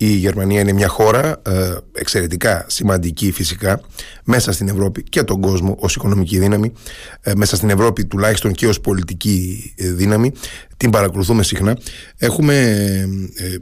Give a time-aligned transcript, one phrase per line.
[0.00, 3.80] Η Γερμανία είναι μια χώρα ε, εξαιρετικά σημαντική φυσικά
[4.24, 6.72] μέσα στην Ευρώπη και τον κόσμο ως οικονομική δύναμη,
[7.20, 10.32] ε, μέσα στην Ευρώπη τουλάχιστον και ως πολιτική ε, δύναμη.
[10.78, 11.78] Την παρακολουθούμε συχνά.
[12.16, 13.08] Έχουμε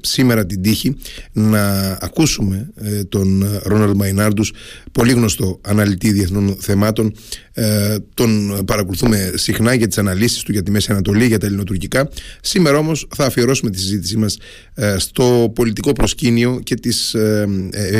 [0.00, 0.96] σήμερα την τύχη
[1.32, 2.72] να ακούσουμε
[3.08, 4.52] τον Ρόναλντ Μαϊνάρντους,
[4.92, 7.14] πολύ γνωστό αναλυτή διεθνών θεμάτων.
[8.14, 12.08] Τον παρακολουθούμε συχνά για τις αναλύσεις του για τη Μέση Ανατολή, για τα ελληνοτουρκικά.
[12.40, 14.38] Σήμερα όμως θα αφιερώσουμε τη συζήτησή μας
[14.96, 17.14] στο πολιτικό προσκήνιο και τις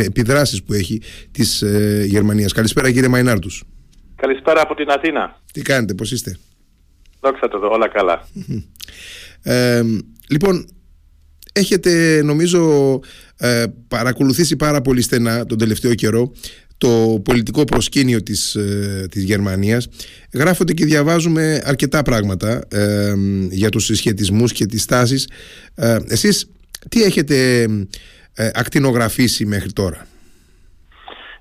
[0.05, 1.65] επιδράσεις που έχει της
[2.05, 2.53] Γερμανίας.
[2.53, 3.65] Καλησπέρα κύριε Μαϊνάρτους.
[4.17, 5.41] Καλησπέρα από την Αθήνα.
[5.53, 6.39] Τι κάνετε, πώς είστε;
[7.21, 8.29] Δόξα τω, όλα καλά.
[9.43, 9.83] Ε,
[10.29, 10.67] λοιπόν,
[11.53, 13.01] έχετε νομίζω
[13.37, 16.33] ε, παρακολουθήσει πάρα πολύ στενά τον τελευταίο καιρό
[16.79, 19.89] το πολιτικό προσκήνιο της, ε, της Γερμανίας.
[20.33, 23.15] Γράφονται και διαβάζουμε αρκετά πράγματα ε,
[23.51, 25.29] για τους συσχετισμούς και τις τάσεις.
[25.75, 26.47] Ε, εσείς
[26.89, 27.63] τι έχετε
[28.35, 30.07] ε, ακτινογραφήσει μέχρι τώρα;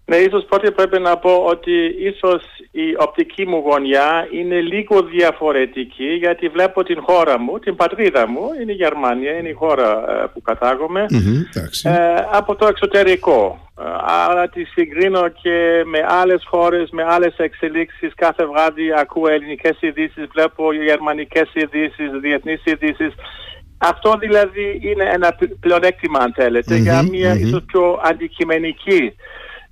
[0.07, 6.13] Ναι, ίσως πρώτα πρέπει να πω ότι ίσως η οπτική μου γωνιά είναι λίγο διαφορετική
[6.13, 10.25] γιατί βλέπω την χώρα μου, την πατρίδα μου, είναι η Γερμανία, είναι η χώρα ε,
[10.33, 11.05] που κατάγομαι,
[11.83, 13.69] ε, από το εξωτερικό.
[13.79, 13.83] Ε,
[14.29, 18.13] άρα τη συγκρίνω και με άλλες χώρες, με άλλες εξελίξεις.
[18.15, 23.13] Κάθε βράδυ ακούω ελληνικές ειδήσεις, βλέπω γερμανικές ειδήσεις, διεθνείς ειδήσεις.
[23.77, 29.15] Αυτό δηλαδή είναι ένα πλεονέκτημα αν θελετε για μια ίσως πιο αντικειμενική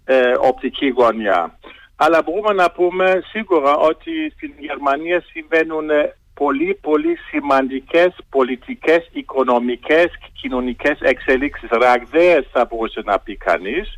[0.06, 1.58] ε, οπτική γωνιά.
[1.96, 5.90] Αλλά μπορούμε να πούμε σίγουρα ότι στην Γερμανία συμβαίνουν
[6.34, 13.96] πολύ πολύ σημαντικές πολιτικές, οικονομικές και κοινωνικές εξελίξεις ραγδαίες θα μπορούσε να πει κανεις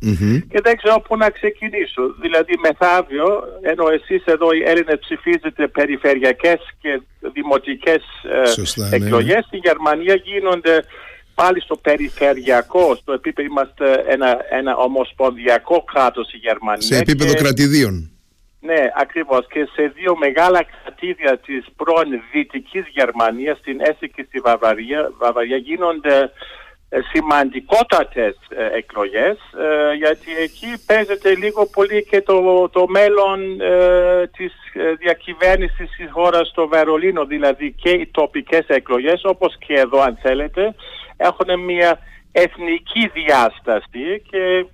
[0.50, 2.02] και δεν ξέρω πού να ξεκινήσω.
[2.20, 7.00] Δηλαδή μεθαύριο, ενώ εσείς εδώ οι Έλληνες ψηφίζετε περιφερειακές και
[7.32, 8.96] δημοτικές ε, ναι.
[8.96, 10.84] εκλογές, στη Γερμανία γίνονται
[11.40, 16.86] πάλι στο περιφερειακό, στο επίπεδο είμαστε ένα, ένα ομοσπονδιακό κράτος η Γερμανία.
[16.92, 18.10] Σε επίπεδο και, κρατηδίων.
[18.60, 19.46] Ναι, ακριβώς.
[19.46, 25.56] Και σε δύο μεγάλα κρατήδια της πρώην Δυτικής Γερμανίας, στην Έση και στη Βαβαρία, Βαβαρία
[25.56, 26.30] γίνονται
[26.88, 34.26] ε, σημαντικότατες ε, εκλογές ε, γιατί εκεί παίζεται λίγο πολύ και το, το μέλλον ε,
[34.36, 34.52] της
[34.98, 40.74] διακυβέρνησης της χώρας στο Βερολίνο δηλαδή και οι τοπικές εκλογές όπως και εδώ αν θέλετε
[41.16, 41.98] έχουν μια
[42.32, 44.66] εθνική διάσταση και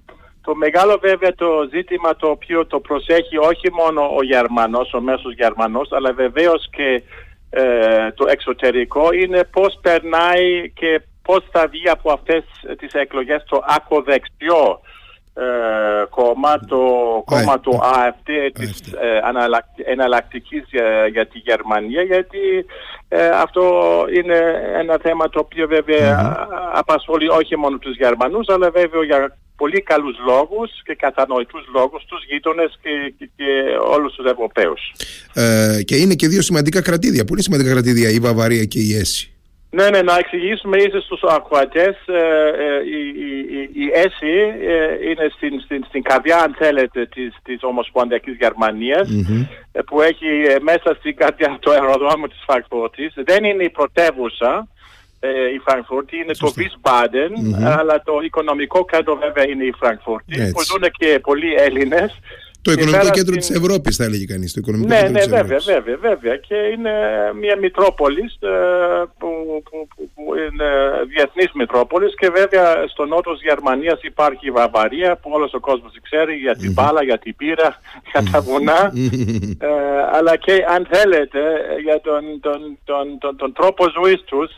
[0.42, 5.34] το μεγάλο βέβαια το ζήτημα το οποίο το προσέχει όχι μόνο ο Γερμανός, ο μέσος
[5.34, 7.02] Γερμανός, αλλά βεβαίως και
[7.50, 12.44] ε, το εξωτερικό είναι πώς περνάει και πώς θα βγει από αυτές
[12.78, 14.81] τις εκλογές το ακοδεξιό
[15.34, 16.78] ε, κόμμα, το
[17.25, 22.38] κόμμα του AFD της ε, εναλλακτικής για, για τη Γερμανία γιατί
[23.09, 23.62] ε, αυτό
[24.16, 24.38] είναι
[24.78, 25.69] ένα θέμα το οποίο
[26.72, 32.25] απασχολεί όχι μόνο τους Γερμανούς αλλά βέβαια για πολύ καλούς λόγους και κατανοητούς λόγους τους
[32.28, 33.50] γείτονες και, και, και
[33.94, 34.93] όλους τους Ευρωπαίους.
[35.34, 39.31] Ε, και είναι και δύο σημαντικά κρατήδια, πολύ σημαντικά κρατήδια, η Βαβαρία και η Έση.
[39.75, 41.97] Ναι, ναι, να εξηγήσουμε ίσως στους ακροατές.
[42.06, 42.19] Ε,
[42.65, 43.00] ε, η,
[43.59, 48.37] η, η ΕΣΥ ε, είναι στην, στην, στην καρδιά, αν θέλετε, της, της Ομοσπονδιακής
[49.87, 50.27] που έχει
[50.61, 53.12] μέσα στην καρδιά το αεροδρόμιο της Φραγκφούρτης.
[53.16, 54.69] Δεν είναι η πρωτεύουσα
[55.55, 57.31] η Φραγκφούρτη, είναι το Wiesbaden,
[57.78, 62.19] αλλά το οικονομικό κέντρο βέβαια είναι η Φραγκφούρτη, που ζουν και πολλοί Έλληνες.
[62.62, 64.53] Το οικονομικό κέντρο της Ευρώπης θα έλεγε κανείς.
[64.53, 66.37] Το οικονομικό ναι, κέντρο ναι, της βέβαια, βέβαια, βέβαια.
[66.37, 66.93] Και είναι
[67.41, 68.49] μια Μητρόπολη ε,
[69.19, 69.28] που,
[69.69, 70.69] που, που, είναι
[71.12, 75.93] διεθνής Μητρόπολης και βέβαια στο νότο της Γερμανίας υπάρχει η Βαβαρία που όλος ο κόσμος
[76.03, 77.81] ξέρει για την μπάλα, για την πύρα,
[78.11, 78.81] για τα βουνά.
[79.59, 79.69] ε,
[80.17, 81.41] αλλά και αν θέλετε
[81.84, 84.50] για τον, τον, τον, τον, τον τρόπο ζωής τους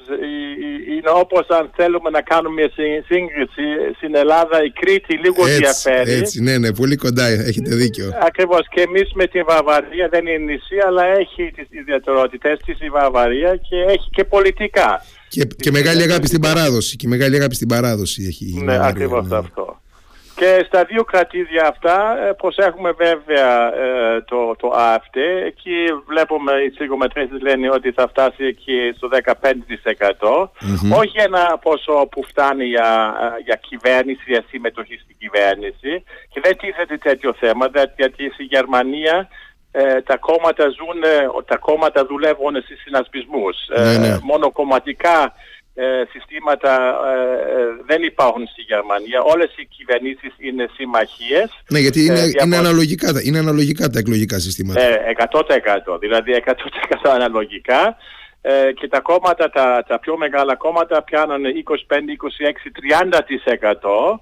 [0.97, 2.71] είναι όπως αν θέλουμε να κάνουμε μια
[3.11, 3.65] σύγκριση
[3.97, 6.13] στην Ελλάδα η Κρήτη λίγο έτσι, διαφέρει.
[6.13, 8.19] Έτσι, ναι, ναι, πολύ κοντά, έχετε δίκιο δίκιο.
[8.27, 8.69] Ακριβώς.
[8.69, 13.57] Και εμείς με τη Βαβαρία δεν είναι νησί, αλλά έχει τις ιδιαιτερότητες της η Βαβαρία
[13.57, 15.05] και έχει και πολιτικά.
[15.29, 16.97] Και, και μεγάλη αγάπη στην παράδοση.
[16.97, 18.63] Και μεγάλη αγάπη στην παράδοση έχει.
[18.65, 19.37] Ναι, ακριβώς ναι.
[19.37, 19.83] αυτό.
[20.35, 25.17] Και στα δύο κρατήδια αυτά ε, προσέχουμε βέβαια ε, το, το ΑΦΤ.
[25.47, 25.77] Εκεί
[26.07, 29.09] βλέπουμε οι ψυχομετρήσεις λένε ότι θα φτάσει εκεί στο
[30.21, 30.49] 15%.
[31.01, 36.05] Όχι ένα ποσό που φτάνει για, ε, για κυβέρνηση, για συμμετοχή στην κυβέρνηση.
[36.33, 37.67] Και δεν τίθεται τέτοιο θέμα
[37.97, 39.29] γιατί στη Γερμανία
[40.05, 41.01] τα κόμματα ζουν,
[41.47, 43.57] τα κόμματα δουλεύουν στις συνασπισμούς.
[43.69, 44.19] Ναι, ναι.
[44.23, 45.35] Μόνο κομματικά
[45.75, 46.73] ε, συστήματα
[47.11, 47.21] ε,
[47.61, 49.21] ε, δεν υπάρχουν στη Γερμανία.
[49.23, 51.49] Όλες οι κυβερνήσεις είναι συμμαχίες.
[51.69, 54.81] Ναι, γιατί είναι, είναι, αναλογικά, είναι αναλογικά τα εκλογικά συστήματα.
[54.81, 55.15] Ε,
[55.93, 56.01] 100%.
[56.01, 57.97] Δηλαδή 100% αναλογικά.
[58.47, 61.97] ε, και τα κόμματα, τα, τα πιο μεγάλα κόμματα πιάνουν 25,
[62.39, 62.61] 26,
[63.61, 64.21] 30%.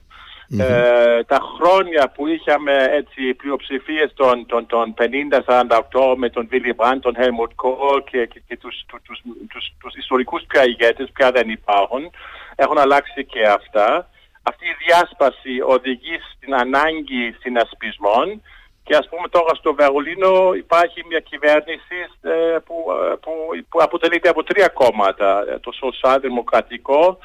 [0.58, 7.00] Ε, τα χρόνια που είχαμε έτσι πλειοψηφίες των, των, των 50-48 με τον Βίλι Μπραντ,
[7.00, 11.31] τον Helmut Kohl και, και, και τους, τους, τους, τους, τους ιστορικούς πια ηγέτες πια
[11.31, 12.10] δεν υπάρχουν.
[12.54, 14.08] Έχουν αλλάξει και αυτά.
[14.43, 18.43] Αυτή η διάσπαση οδηγεί στην ανάγκη συνασπισμών
[18.84, 22.75] και ας πούμε τώρα στο Βερολίνο υπάρχει μια κυβέρνηση ε, που,
[23.10, 23.31] ε, που,
[23.69, 25.44] που αποτελείται από τρία κόμματα.
[25.60, 27.19] Το σοσιαλδημοκρατικό,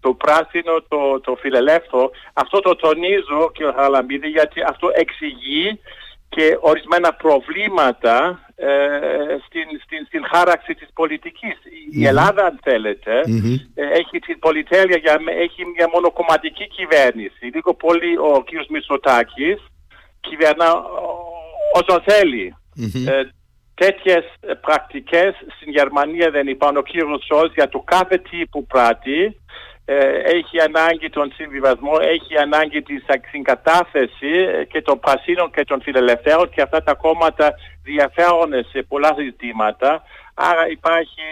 [0.00, 2.10] το πράσινο, το, το φιλελεύθερο.
[2.32, 5.80] Αυτό το τονίζω και ο Χαραλαμπίδη γιατί αυτό εξηγεί
[6.28, 8.68] και ορισμένα προβλήματα ε,
[9.46, 11.56] στην, στην, στην χάραξη της πολιτικης
[11.90, 13.20] Η Ελλάδα αν θελετε
[13.74, 17.44] έχει την πολυτέλεια, για, έχει μια μονοκομματική κυβέρνηση.
[17.54, 18.70] Λίγο πολύ ο κ.
[18.70, 19.58] Μητσοτάκης
[20.20, 20.70] κυβερνά
[21.72, 22.56] όσο θέλει.
[23.06, 23.22] Ε,
[23.74, 24.24] τέτοιες
[24.60, 26.78] πρακτικές στην Γερμανία δεν υπάρχουν.
[26.78, 29.30] Ο κύριος Σόλτς για το κάθε τι που πράττει ε,
[30.24, 32.94] έχει ανάγκη τον συμβιβασμό, έχει ανάγκη τη
[33.30, 39.14] συγκατάθεση ε, και των πρασίνων και των φιλελευθέρων και αυτά τα κόμματα διαφέρουν σε πολλά
[39.18, 40.02] ζητήματα.
[40.34, 41.26] Άρα υπάρχει,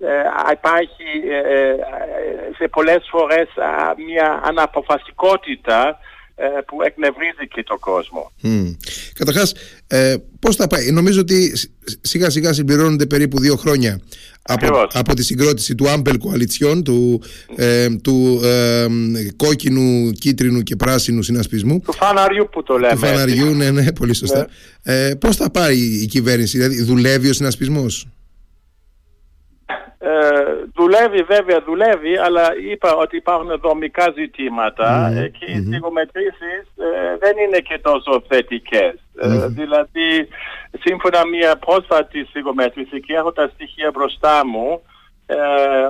[0.00, 0.22] ε,
[0.52, 1.74] υπάρχει ε,
[2.56, 3.48] σε πολλές φορές
[4.06, 5.94] μια αναποφασικότητα ε,
[6.66, 8.32] που εκνευρίζει και τον κόσμο.
[8.42, 8.76] Mm.
[9.14, 9.54] Καταρχάς,
[9.86, 11.52] ε, πώς θα πάει; Νομίζω ότι
[12.00, 14.00] σιγά σιγά συμπληρώνονται περίπου δύο χρόνια
[14.42, 17.22] από, από τη συγκρότηση του Άμπελ Κοαλιτσιών, του,
[17.56, 18.86] ε, του ε,
[19.36, 21.80] κόκκινου, κίτρινου και πράσινου συνασπισμού.
[21.80, 22.92] Του φαναριού που το λέμε.
[22.92, 24.46] Του φαναριού, ναι, ναι, πολύ σωστά.
[24.82, 25.08] Ναι.
[25.08, 28.06] Ε, πώς θα πάει η κυβέρνηση, δηλαδή δουλεύει ο συνασπισμός;
[30.00, 30.10] Ε,
[30.74, 35.30] δουλεύει βέβαια, δουλεύει, αλλά είπα ότι υπάρχουν δομικά ζητήματα mm-hmm.
[35.38, 38.94] και οι συγκομετρήσεις ε, δεν είναι και τόσο θετικές.
[39.20, 40.28] Ε, δηλαδή,
[40.80, 44.82] σύμφωνα μια πρόσφατη συγκομέτρηση και έχω τα στοιχεία μπροστά μου,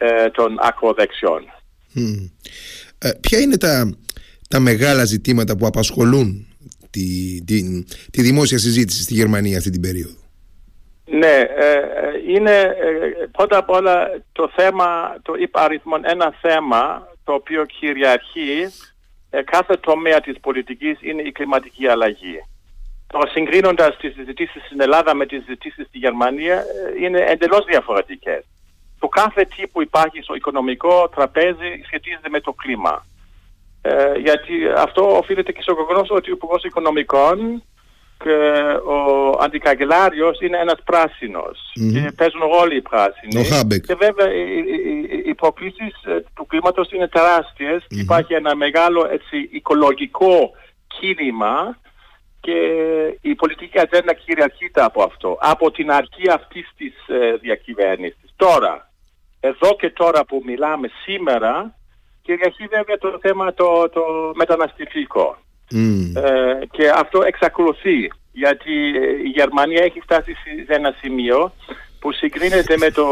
[0.05, 1.43] ε, των ακροδεξιών.
[2.97, 3.97] Ε, ποια είναι τα,
[4.49, 6.47] τα μεγάλα ζητήματα που απασχολούν
[6.89, 10.15] τη, τη, τη δημόσια συζήτηση στη Γερμανία αυτή την περίοδο;
[11.05, 11.71] Ναι, ε,
[12.27, 12.75] είναι
[13.31, 18.71] πρώτα απ' όλα το θέμα, το υπαριθμόν ένα θέμα το οποίο κυριαρχεί
[19.45, 22.45] κάθε τομέα της πολιτικής είναι η κλιματική αλλαγή.
[23.07, 26.63] Τώρα συγκρίνοντας τις συζητήσεις στην Ελλάδα με τις συζητήσεις στη Γερμανία
[26.99, 28.43] είναι εντελώς διαφορετικές
[28.99, 33.05] το κάθε τι που υπάρχει στο οικονομικό τραπέζι σχετίζεται με το κλίμα.
[33.81, 37.63] Ε, γιατί αυτό οφείλεται και στο γεγονός ότι ο Υπουργός Οικονομικών
[38.23, 38.35] και
[38.85, 41.59] ο Αντικαγκελάριος είναι ένας πράσινος.
[41.79, 41.91] Mm-hmm.
[41.93, 43.79] Και παίζουν όλοι οι πράσινοι.
[43.79, 47.83] Και βέβαια οι, οι, οι προκλήσει ε, του κλίματος είναι τεράστιες.
[47.83, 47.97] Mm-hmm.
[47.97, 50.51] Υπάρχει ένα μεγάλο έτσι, οικολογικό
[50.87, 51.77] κίνημα
[52.39, 52.57] και
[53.21, 55.37] η πολιτική ατζέντα κυριαρχείται από αυτό.
[55.41, 58.24] Από την αρχή αυτής της ε, διακυβέρνησης.
[58.35, 58.91] Τώρα,
[59.39, 61.75] εδώ και τώρα που μιλάμε σήμερα
[62.21, 64.01] κυριαρχεί βέβαια το θέμα το, το
[64.35, 65.37] μεταναστευτικό.
[66.15, 68.73] Ε, και αυτό εξακολουθεί γιατί
[69.23, 70.33] η Γερμανία έχει φτάσει
[70.65, 71.51] σε ένα σημείο
[71.99, 73.05] που συγκρίνεται με το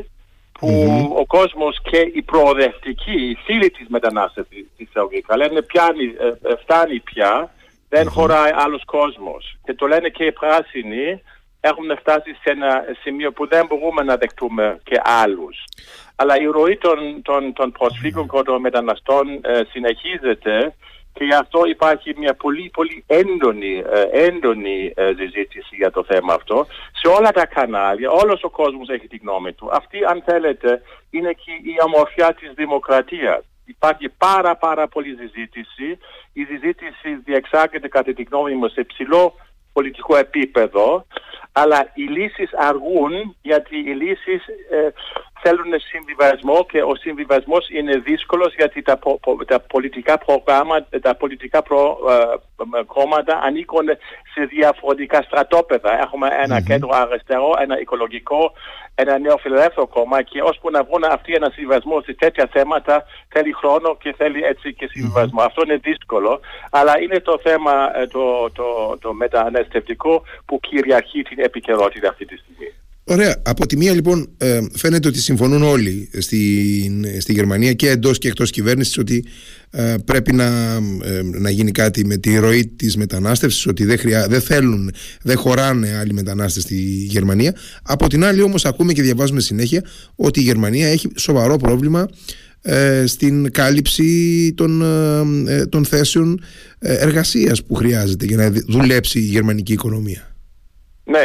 [0.00, 0.04] 2015-16
[0.52, 0.68] που
[1.16, 6.56] ο κόσμος και οι προοδευτικοί, οι φίλοι της μετανάστευσης της εισαγωγικά λένε πιάνει, ε, ε,
[6.62, 7.54] φτάνει πια,
[7.88, 9.58] δεν χωράει άλλος κόσμος.
[9.64, 11.22] Και το λένε και οι πράσινοι
[11.60, 15.64] έχουμε φτάσει σε ένα σημείο που δεν μπορούμε να δεχτούμε και άλλους.
[16.16, 20.74] Αλλά η ροή των, των, των προσφύγων και των μεταναστών ε, συνεχίζεται
[21.12, 26.34] και γι' αυτό υπάρχει μια πολύ πολύ έντονη, ε, έντονη ε, συζήτηση για το θέμα
[26.34, 29.68] αυτό σε όλα τα κανάλια, όλος ο κόσμος έχει τη γνώμη του.
[29.72, 33.44] Αυτή αν θέλετε είναι και η ομορφιά της δημοκρατίας.
[33.66, 35.98] Υπάρχει πάρα πάρα πολύ συζήτηση.
[36.32, 39.34] Η συζήτηση διεξάγεται κατά τη γνώμη μου σε ψηλό
[39.72, 41.06] πολιτικό επίπεδο,
[41.52, 44.88] αλλά οι λύσεις αργούν γιατί οι λύσεις ε,
[45.42, 48.98] θέλουν συμβιβασμό και ο συμβιβασμός είναι δύσκολος γιατί τα,
[49.46, 53.86] τα πολιτικά προγράμματα, τα πολιτικά προ, ε, κόμματα ανήκουν
[54.34, 56.00] σε διαφορετικά στρατόπεδα.
[56.00, 58.52] Έχουμε ένα κέντρο αριστερό, ένα οικολογικό,
[58.94, 63.96] ένα νεοφιλελεύθερο κόμμα και ώσπου να βρουν αυτοί ένα συμβιβασμό σε τέτοια θέματα θέλει χρόνο
[63.96, 65.42] και θέλει έτσι και συμβιβασμό.
[65.42, 71.38] Αυτό είναι δύσκολο, αλλά είναι το θέμα ε, το, το, το μεταναστευτικό που κυριαρχεί την
[71.38, 72.72] επικαιρότητα αυτή τη στιγμή.
[73.04, 73.42] Ωραία.
[73.42, 78.28] Από τη μία λοιπόν ε, φαίνεται ότι συμφωνούν όλοι στη, στη Γερμανία και εντός και
[78.28, 79.24] εκτός κυβέρνησης ότι
[79.70, 80.44] ε, πρέπει να,
[81.04, 84.92] ε, να γίνει κάτι με τη ροή της μετανάστευσης ότι δεν, χρειά, δεν θέλουν,
[85.22, 86.74] δεν χωράνε άλλοι μετανάστες στη
[87.08, 87.54] Γερμανία.
[87.82, 89.84] Από την άλλη όμως ακούμε και διαβάζουμε συνέχεια
[90.16, 92.08] ότι η Γερμανία έχει σοβαρό πρόβλημα
[93.04, 94.84] στην κάλυψη των,
[95.68, 96.40] των θέσεων
[96.78, 100.34] εργασίας που χρειάζεται για να δουλέψει η γερμανική οικονομία.
[101.04, 101.24] Ναι,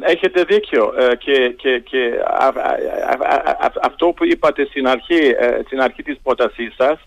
[0.00, 2.12] Έχετε δίκιο ε, και, και, και
[3.82, 6.98] αυτό που είπατε στην αρχή, ε, στην αρχή της πρότασής σας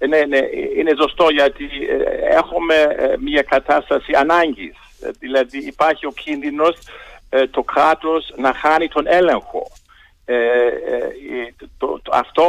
[0.00, 2.74] είναι, είναι, είναι ζωστό γιατί ε, έχουμε
[3.18, 4.76] μια κατάσταση ανάγκης.
[5.18, 6.76] Δηλαδή υπάρχει ο κίνδυνος
[7.50, 9.66] το κράτος να χάνει τον έλεγχο.
[11.78, 12.44] το, αυτό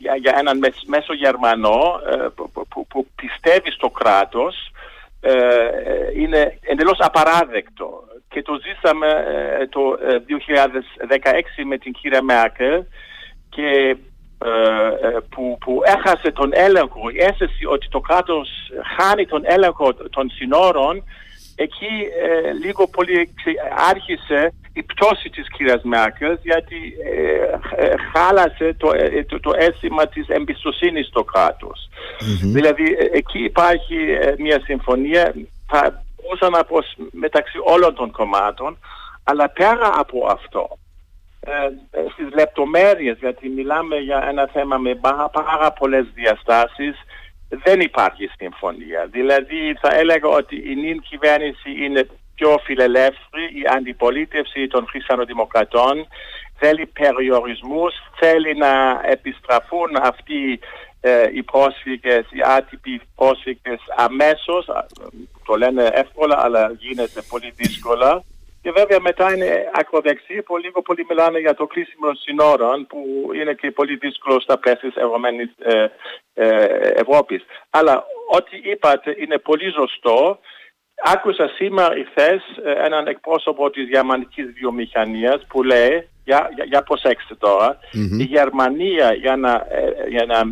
[0.00, 2.00] για, για έναν μέσο Γερμανό
[2.34, 4.70] που, που, πιστεύει στο κράτος
[6.16, 8.08] είναι εντελώς απαράδεκτο.
[8.28, 9.06] Και το ζήσαμε
[9.60, 12.82] ε, το 2016 ε, με την κυρία Μέρκελ
[13.48, 13.96] και
[14.44, 18.48] ε, που, που έχασε τον έλεγχο, η αίσθηση ότι το κράτος
[18.98, 21.04] χάνει τον έλεγχο των συνόρων,
[21.64, 21.92] εκεί
[22.62, 23.34] λίγο πολύ
[23.90, 26.78] άρχισε η πτώση της κυρίας Μέρκελς γιατί
[28.12, 28.90] χάλασε το,
[29.26, 31.88] το, το αίσθημα της εμπιστοσύνης στο κρατος
[32.42, 33.96] Δηλαδή εκεί υπάρχει
[34.38, 35.34] μια συμφωνία,
[36.22, 36.78] μπορούσα να πω
[37.10, 38.78] μεταξύ όλων των κομμάτων,
[39.24, 40.78] αλλά πέρα από αυτό,
[41.40, 41.50] ε,
[42.12, 46.96] στις λεπτομέρειες, γιατί μιλάμε για ένα θέμα με πάρα, πάρα πολλές διαστάσεις,
[47.48, 49.06] δεν υπάρχει συμφωνία.
[49.10, 56.06] Δηλαδή θα έλεγα ότι η νυν κυβέρνηση είναι πιο φιλελεύθερη, η αντιπολίτευση των χριστιανοδημοκρατών
[56.58, 60.60] θέλει περιορισμούς, θέλει να επιστραφούν αυτοί
[61.00, 64.66] ε, οι πρόσφυγες, οι άτυποι πρόσφυγες αμέσως,
[65.46, 68.24] το λένε εύκολα αλλά γίνεται πολύ δύσκολα.
[68.68, 72.98] Και βέβαια μετά είναι ακροδεξί που λίγο πολύ μιλάνε για το κλείσιμο συνόρων που
[73.34, 75.86] είναι και πολύ δύσκολο στα πλαίσια της Ευρωμένης ε,
[76.34, 76.64] ε,
[77.02, 77.42] Ευρώπης.
[77.70, 80.38] Αλλά ό,τι είπατε είναι πολύ ζωστό.
[81.04, 82.42] Άκουσα σήμερα εχθές
[82.84, 87.34] έναν εκπρόσωπο της γερμανικής βιομηχανίας που λέει για, για, για προσέξτε
[88.18, 90.44] η Γερμανία για να, ε, για να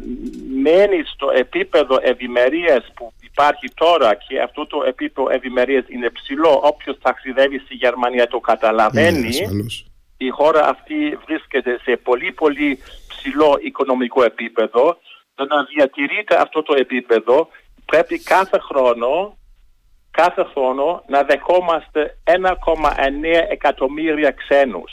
[0.62, 6.98] μένει στο επίπεδο ευημερίας που υπάρχει τώρα και αυτό το επίπεδο ευημερίας είναι ψηλό, όποιος
[7.02, 9.64] ταξιδεύει στη Γερμανία το καταλαβαίνει, ναι,
[10.16, 12.78] η χώρα αυτή βρίσκεται σε πολύ πολύ
[13.08, 14.98] ψηλό οικονομικό επίπεδο.
[15.34, 17.48] Το να διατηρείται αυτό το επίπεδο
[17.84, 19.36] πρέπει κάθε χρόνο
[20.10, 22.40] κάθε χρόνο να δεχόμαστε 1,9
[23.50, 24.92] εκατομμύρια ξένους.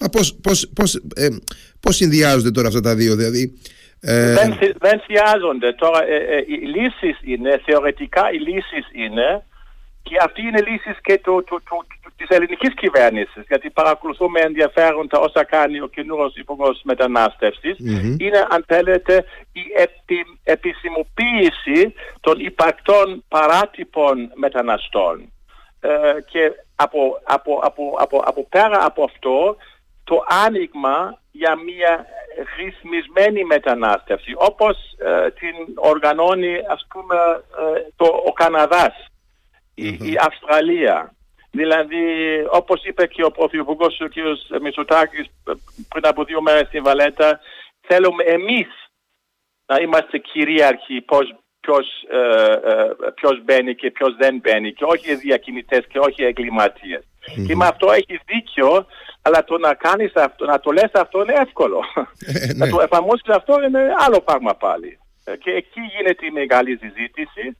[0.00, 1.28] Μα πώς, πώς, πώς, ε,
[1.80, 3.58] πώς συνδυάζονται τώρα αυτά τα δύο, δηλαδή...
[4.06, 4.32] Ε...
[4.32, 5.72] Δεν, δεν συνδυάζονται.
[5.72, 9.44] Τώρα ε, ε, οι λύσεις είναι, θεωρητικά οι λύσεις είναι
[10.02, 15.18] και αυτή είναι λύσεις και του, του, του, της ελληνικής κυβέρνησης γιατί παρακολουθούμε ενδιαφέρον τα
[15.18, 18.16] όσα κάνει ο καινούργιος υπουργός μετανάστευσης mm-hmm.
[18.18, 25.32] είναι αν θέλετε η επι, επισημοποίηση των υπαρκτών παράτυπων μεταναστών
[25.80, 25.88] ε,
[26.30, 29.56] και από, από, από, από, από πέρα από αυτό
[30.04, 32.06] το άνοιγμα για μια
[32.56, 37.16] ρυθμισμένη μετανάστευση όπως ε, την οργανώνει ας πούμε
[37.58, 38.94] ε, το, ο καναδας
[39.74, 41.14] η, Αυστραλία.
[41.50, 42.04] Δηλαδή
[42.50, 44.14] όπως είπε και ο Πρωθυπουργός ο κ.
[44.60, 45.26] Μητσοτάκης
[45.88, 47.40] πριν από δύο μέρες στην Βαλέτα
[47.80, 48.66] θέλουμε εμείς
[49.66, 51.34] να είμαστε κυρίαρχοι πώς,
[51.64, 51.86] ποιος,
[53.14, 57.02] ποιος μπαίνει και ποιος δεν μπαίνει και όχι οι διακινητές και όχι οι εγκληματίες.
[57.46, 58.86] Και με αυτό έχεις δίκιο
[59.26, 61.80] αλλά το να κάνεις αυτό, να το λες αυτό είναι εύκολο.
[62.26, 62.70] Ε, να ναι.
[62.72, 64.98] το εφαρμόσεις αυτό είναι άλλο πράγμα πάλι.
[65.24, 67.56] Ε, και εκεί γίνεται η μεγάλη συζήτηση.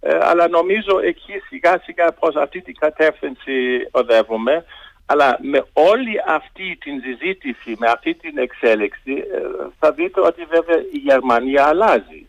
[0.00, 3.54] Ε, αλλά νομίζω εκεί σιγά σιγά προς αυτή την κατεύθυνση
[3.90, 4.64] οδεύουμε.
[5.06, 9.24] Αλλά με όλη αυτή την συζήτηση, με αυτή την εξέλιξη,
[9.78, 12.28] θα δείτε ότι βέβαια η Γερμανία αλλάζει.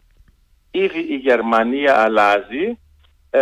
[0.84, 2.77] Ήδη η Γερμανία αλλάζει
[3.29, 3.41] ε,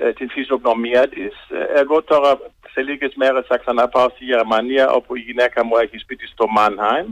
[0.00, 1.34] ε, την φυσιογνωμία της.
[1.76, 2.38] Εγώ τώρα
[2.72, 7.06] σε λίγες μέρες θα ξαναπάω στη Γερμανία όπου η γυναίκα μου έχει σπίτι στο Μάνχαιμ.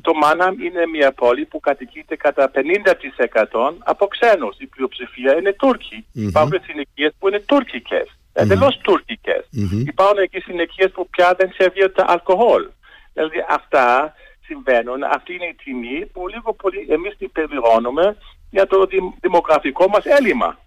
[0.00, 4.56] Το Μάνχαιμ είναι μια πόλη που κατοικείται κατά 50% από ξένους.
[4.58, 6.04] Η πλειοψηφία είναι Τούρκοι.
[6.04, 6.28] Mm-hmm.
[6.28, 8.08] Υπάρχουν συνοικίες που είναι τουρκικές.
[8.32, 9.48] Εντελώς τουρκικές.
[9.86, 12.68] Υπάρχουν εκεί συνοικίες που πια δεν σερβίρεται αλκοόλ.
[13.12, 18.16] Δηλαδή αυτά συμβαίνουν, αυτή είναι η τιμή που λίγο πολύ εμείς την πληρώνουμε
[18.52, 18.86] για το
[19.20, 20.58] δημογραφικό μας ελλειμμα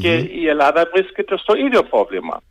[0.00, 2.42] Και η Ελλάδα βρίσκεται στο ίδιο πρόβλημα.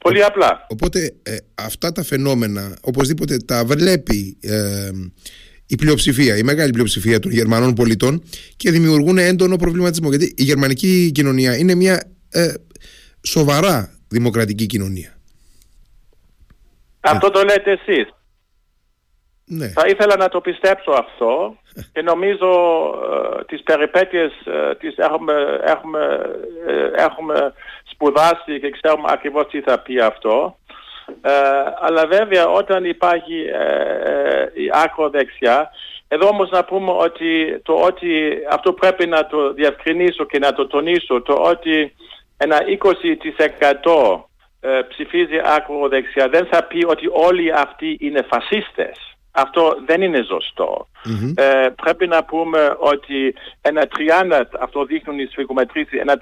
[0.00, 0.66] Πολύ απλά.
[0.68, 4.38] Οπότε ε, αυτά τα φαινόμενα οπωσδήποτε τα βλέπει
[5.66, 8.22] η πλειοψηφία, η μεγάλη πλειοψηφία των Γερμανών πολιτών
[8.56, 10.08] και δημιουργούν έντονο προβληματισμό.
[10.08, 12.52] Γιατί η γερμανική κοινωνία είναι μια ε,
[13.22, 15.18] σοβαρά δημοκρατική κοινωνία.
[17.00, 18.14] Αυτό το λέτε εσείς.
[19.46, 19.68] Ναι.
[19.68, 21.56] Θα ήθελα να το πιστέψω αυτό
[21.92, 22.50] και νομίζω
[23.38, 26.20] ε, τις περιπέτειες ε, τις έχουμε, έχουμε,
[26.66, 27.52] ε, έχουμε
[27.90, 30.58] σπουδάσει και ξέρουμε ακριβώς τι θα πει αυτό.
[31.20, 31.30] Ε,
[31.80, 33.34] αλλά βέβαια όταν υπάρχει
[34.54, 35.70] η άκρο δεξιά,
[36.08, 40.66] εδώ όμως να πούμε ότι το ότι αυτό πρέπει να το διευκρινίσω και να το
[40.66, 41.94] τονίσω, το ότι
[42.36, 42.60] ένα
[43.82, 44.22] 20%
[44.88, 49.13] ψηφίζει άκρο δεξιά δεν θα πει ότι όλοι αυτοί είναι φασίστες.
[49.36, 50.24] Αυτό δεν είναι
[51.34, 53.82] ε, πρέπει να πούμε ότι ένα
[54.30, 56.16] 30, αυτό δείχνουν οι σφυγομετρήσεις, ένα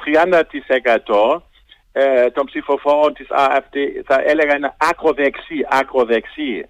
[1.34, 1.42] 30%
[1.92, 6.68] ε, των ψηφοφόρων της AFD θα έλεγαν ακροδεξί, ακροδεξί.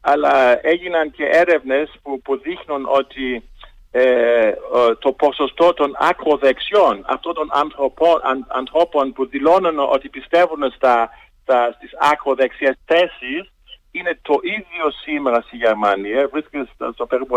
[0.00, 3.42] Αλλά έγιναν και έρευνες που, που δείχνουν ότι
[3.90, 4.52] ε,
[4.98, 11.10] το ποσοστό των ακροδεξιών, αυτών των ανθρώπων, ανθρώπων που δηλώνουν ότι πιστεύουν στα,
[11.42, 13.52] στα, στις ακροδεξιές θέσεις,
[13.98, 17.36] είναι το ίδιο σήμερα στη Γερμανία, βρίσκεται στο περίπου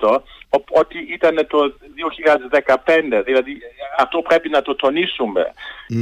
[0.00, 0.18] 8%,
[0.70, 1.74] ότι ήταν το
[2.74, 3.22] 2015.
[3.24, 3.58] Δηλαδή
[3.98, 5.52] αυτό πρέπει να το τονισουμε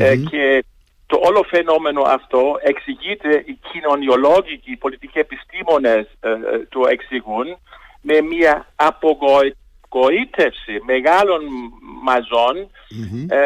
[0.00, 0.65] ε, και
[1.07, 6.37] το όλο φαινόμενο αυτό εξηγείται, οι κοινωνιολόγοι και οι πολιτικοί επιστήμονες ε, ε,
[6.69, 7.47] το εξηγούν
[8.00, 11.40] με μια απογοήτευση γοήτευση μεγάλων
[13.29, 13.38] ε,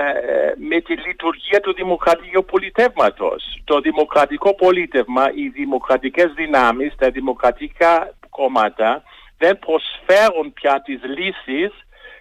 [0.56, 3.60] με τη λειτουργία του δημοκρατικού πολιτεύματος.
[3.64, 9.02] Το δημοκρατικό πολίτευμα, οι δημοκρατικές δυνάμεις, τα δημοκρατικά κόμματα
[9.38, 11.72] δεν προσφέρουν πια τις λύσεις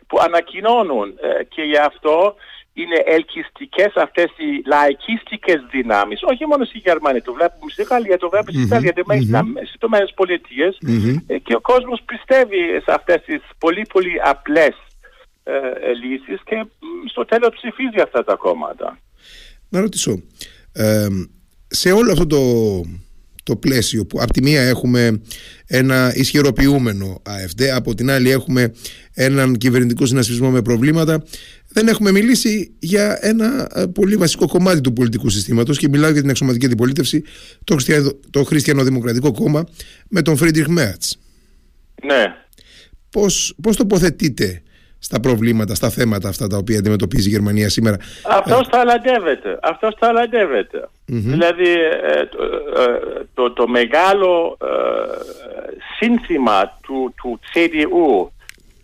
[0.07, 2.35] που ανακοινώνουν ε, και γι' αυτό
[2.73, 6.19] είναι ελκυστικές αυτές οι λαϊκίστικες δυνάμεις.
[6.31, 9.75] Όχι μόνο στη Γερμανία, το βλέπουμε στη Γαλλία, το βλέπουμε στην Ιταλία, το βλέπουμε στις
[9.81, 10.77] Ηνωμένες Πολιτείες
[11.27, 14.75] ε, και ο κόσμος πιστεύει σε αυτές τις πολύ πολύ απλές
[15.43, 15.53] ε,
[15.89, 16.65] ε λύσεις και
[17.09, 18.99] στο τέλος ψηφίζει αυτά τα κόμματα.
[19.69, 20.21] Να ρωτήσω,
[20.73, 21.07] ε,
[21.67, 22.41] σε όλο αυτό το
[23.43, 25.21] το πλαίσιο που από τη μία έχουμε
[25.67, 28.73] ένα ισχυροποιούμενο ΑΕΦΔ, από την άλλη έχουμε
[29.13, 31.23] έναν κυβερνητικό συνασπισμό με προβλήματα.
[31.73, 36.21] Δεν έχουμε μιλήσει για ένα ε, πολύ βασικό κομμάτι του πολιτικού συστήματος και μιλάω για
[36.21, 37.23] την εξωματική αντιπολίτευση,
[37.63, 37.75] το,
[38.29, 39.63] το Χριστιανοδημοκρατικό Κόμμα
[40.09, 41.19] με τον Φρίντριχ Μέρτς.
[42.03, 42.35] Ναι.
[43.09, 44.61] Πώς, πώς τοποθετείτε
[44.99, 49.59] στα προβλήματα, στα θέματα αυτά τα οποία αντιμετωπίζει η Γερμανία σήμερα; Αυτός ταλαντεύεται.
[49.61, 50.89] Αυτός ταλαντεύεται.
[51.05, 52.27] Δηλαδή ε, ε,
[53.33, 54.67] το, το, μεγάλο ε,
[55.99, 58.27] σύνθημα του, του CDU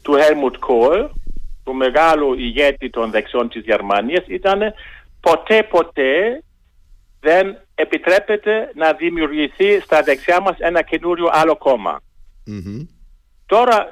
[0.02, 1.10] του Helmut Kohl,
[1.68, 4.60] του μεγάλου ηγέτη των δεξιών της Γερμανίας ήταν
[5.20, 6.44] ποτέ ποτέ
[7.20, 11.58] δεν επιτρέπεται να δημιουργηθεί στα δεξιά μας ένα καινούριο άλλο
[13.46, 13.92] Τώρα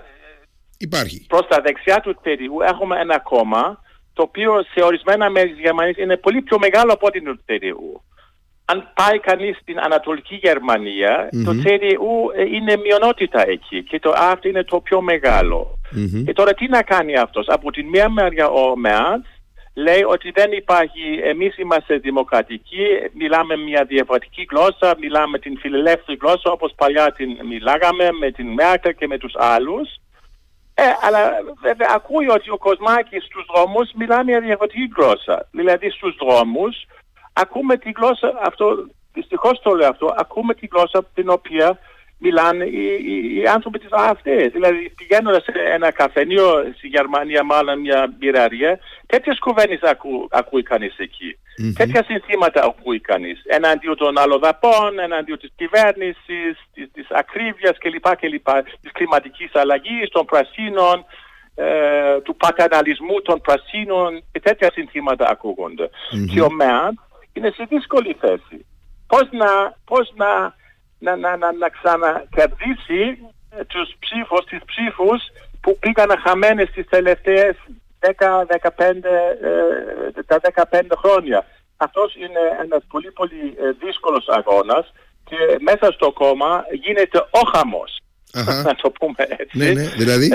[0.77, 1.25] Υπάρχει.
[1.27, 3.79] Προς τα δεξιά του CDU έχουμε ένα κόμμα
[4.13, 7.43] το οποίο σε ορισμένα μέρη της Γερμανίας είναι πολύ πιο μεγάλο από ό,τι είναι το
[7.47, 8.01] CDU.
[8.65, 10.39] Αν πάει κανείς στην Ανατολική
[11.45, 15.79] το CDU ε, είναι μειονότητα εκεί και το αυτό είναι το πιο μεγαλο
[16.25, 19.29] Και τώρα τι να κάνει αυτός; Από την μία μεριά ο Μέρτς
[19.73, 26.51] λέει ότι δεν υπάρχει, εμείς είμαστε δημοκρατικοί, μιλάμε μια διαφορετική γλώσσα, μιλάμε την φιλελεύθερη γλώσσα
[26.51, 29.89] όπως παλιά την μιλάγαμε με την Μέρκελ και με τους άλλους
[30.77, 31.19] ε, αλλά
[31.61, 35.47] βέβαια ακούει ότι ο Κοσμάκης στους δρόμους μιλά μια διαφορετική γλώσσα.
[35.51, 36.85] Δηλαδή στους δρόμους
[37.35, 38.65] ακούμε τη γλώσσα, αυτό,
[39.13, 41.79] δυστυχώς το λέω αυτό, ακούμε τη γλώσσα την οποία
[42.17, 44.27] μιλάνε οι, οι, οι άνθρωποι της ΑΦΤ.
[44.51, 50.95] Δηλαδή πηγαίνοντας σε ένα καφενείο στη Γερμανία, μάλλον μια μπειραρία, τέτοιες κουβένες ακού, ακούει κανείς
[50.97, 51.37] εκεί.
[51.37, 51.73] Mm-hmm.
[51.77, 53.41] Τέτοια συνθήματα ακούει κανείς.
[53.45, 58.15] Εναντίον των αλλοδαπών, εναντίον της κυβέρνησης, της, της ακρίβειας κλπ.
[58.15, 58.49] κλπ.
[58.81, 61.05] Της κλιματικής αλλαγής, των πρασίνων,
[61.55, 65.89] ε, του παταναλισμού των πρασίνων και τέτοια συνθήματα ακούγονται.
[65.89, 66.25] Mm-hmm.
[66.33, 66.99] Και ο ΜΕΑΝ
[67.35, 68.65] είναι σε δύσκολη θέση.
[69.07, 70.55] Πώς να, πώς να
[70.99, 73.03] να, να, να, να ξανακερδίσει
[73.49, 75.21] ε, τους ψήφους, τις ψήφους
[75.61, 77.55] που πήγαν χαμένες τις τελευταίες
[77.99, 79.01] 10, 15,
[80.25, 80.39] τα
[80.71, 81.45] 15 χρόνια.
[81.77, 84.93] Αυτός είναι ένας πολύ πολύ δύσκολος αγώνας
[85.29, 87.99] και μέσα στο κόμμα γίνεται ο χαμός.
[88.67, 89.57] να το πούμε έτσι.
[89.57, 90.31] Ναι, ναι, δηλαδή...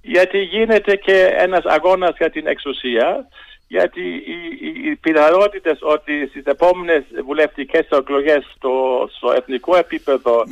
[0.00, 3.28] γιατί γίνεται και ένας αγώνας για την εξουσία
[3.66, 10.44] γιατί οι, οι, οι πιθανότητες ότι στις επόμενες βουλευτικές εκλογές στο, στο εθνικό επίπεδο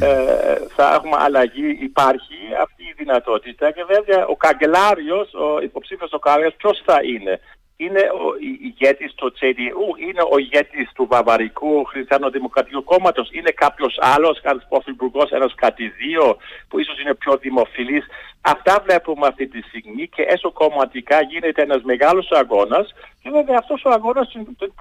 [0.00, 6.18] ε, θα έχουμε αλλαγή υπάρχει αυτή η δυνατότητα και βέβαια ο καγκελάριος, ο υποψήφιος ο
[6.18, 7.40] καγκελάριος ποιος θα είναι;
[7.76, 8.26] Είναι ο
[8.62, 15.30] ηγέτης του CDU, είναι ο ηγέτης του Βαβαρικού Χριστιανοδημοκρατικού Κόμματος, είναι κάποιος άλλος, κάποιος πρωθυπουργός,
[15.30, 16.36] ένας κάτι δύο,
[16.68, 18.04] που ίσως είναι πιο δημοφιλής.
[18.46, 23.84] Αυτά βλέπουμε αυτή τη στιγμή και έσω κομματικά γίνεται ένας μεγάλος αγώνας και βέβαια αυτός
[23.84, 24.32] ο αγώνας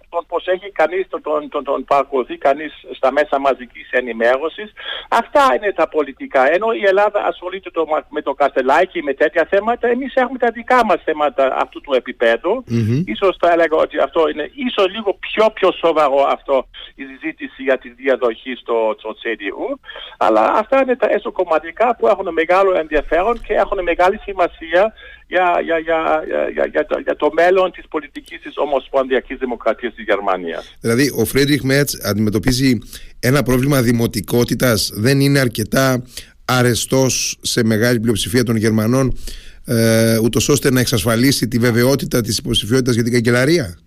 [0.09, 4.73] τον προσέχει κανείς, τον, τον, τον, τον παρακολουθεί κανείς στα μέσα μαζικής ενημέρωσης.
[5.09, 6.53] Αυτά είναι τα πολιτικά.
[6.53, 10.85] Ενώ η Ελλάδα ασχολείται το, με το Καστελάκι, με τέτοια θέματα, εμείς έχουμε τα δικά
[10.85, 12.63] μας θέματα αυτού του επίπεδου.
[12.69, 13.03] Mm-hmm.
[13.05, 17.77] Ίσως θα έλεγα ότι αυτό είναι ίσως λίγο πιο πιο σοβαρό αυτό η συζήτηση για
[17.77, 19.77] τη διαδοχή στο, στο CDU.
[20.17, 24.93] Αλλά αυτά είναι τα εσωκομματικά που έχουν μεγάλο ενδιαφέρον και έχουν μεγάλη σημασία
[25.27, 30.03] για, για, για, για, για, το, για το μέλλον της πολιτικής της Ομοσπονδιακής Δημοκρατίας της
[30.03, 30.77] Γερμανίας.
[30.79, 32.77] Δηλαδή ο Φρέντριχ Μέτς αντιμετωπίζει
[33.19, 36.03] ένα πρόβλημα δημοτικότητας, δεν είναι αρκετά
[36.45, 39.17] αρεστός σε μεγάλη πλειοψηφία των Γερμανών
[39.65, 43.77] ε, ούτως ώστε να εξασφαλίσει τη βεβαιότητα της υποψηφιότητας για την καγκελαρία;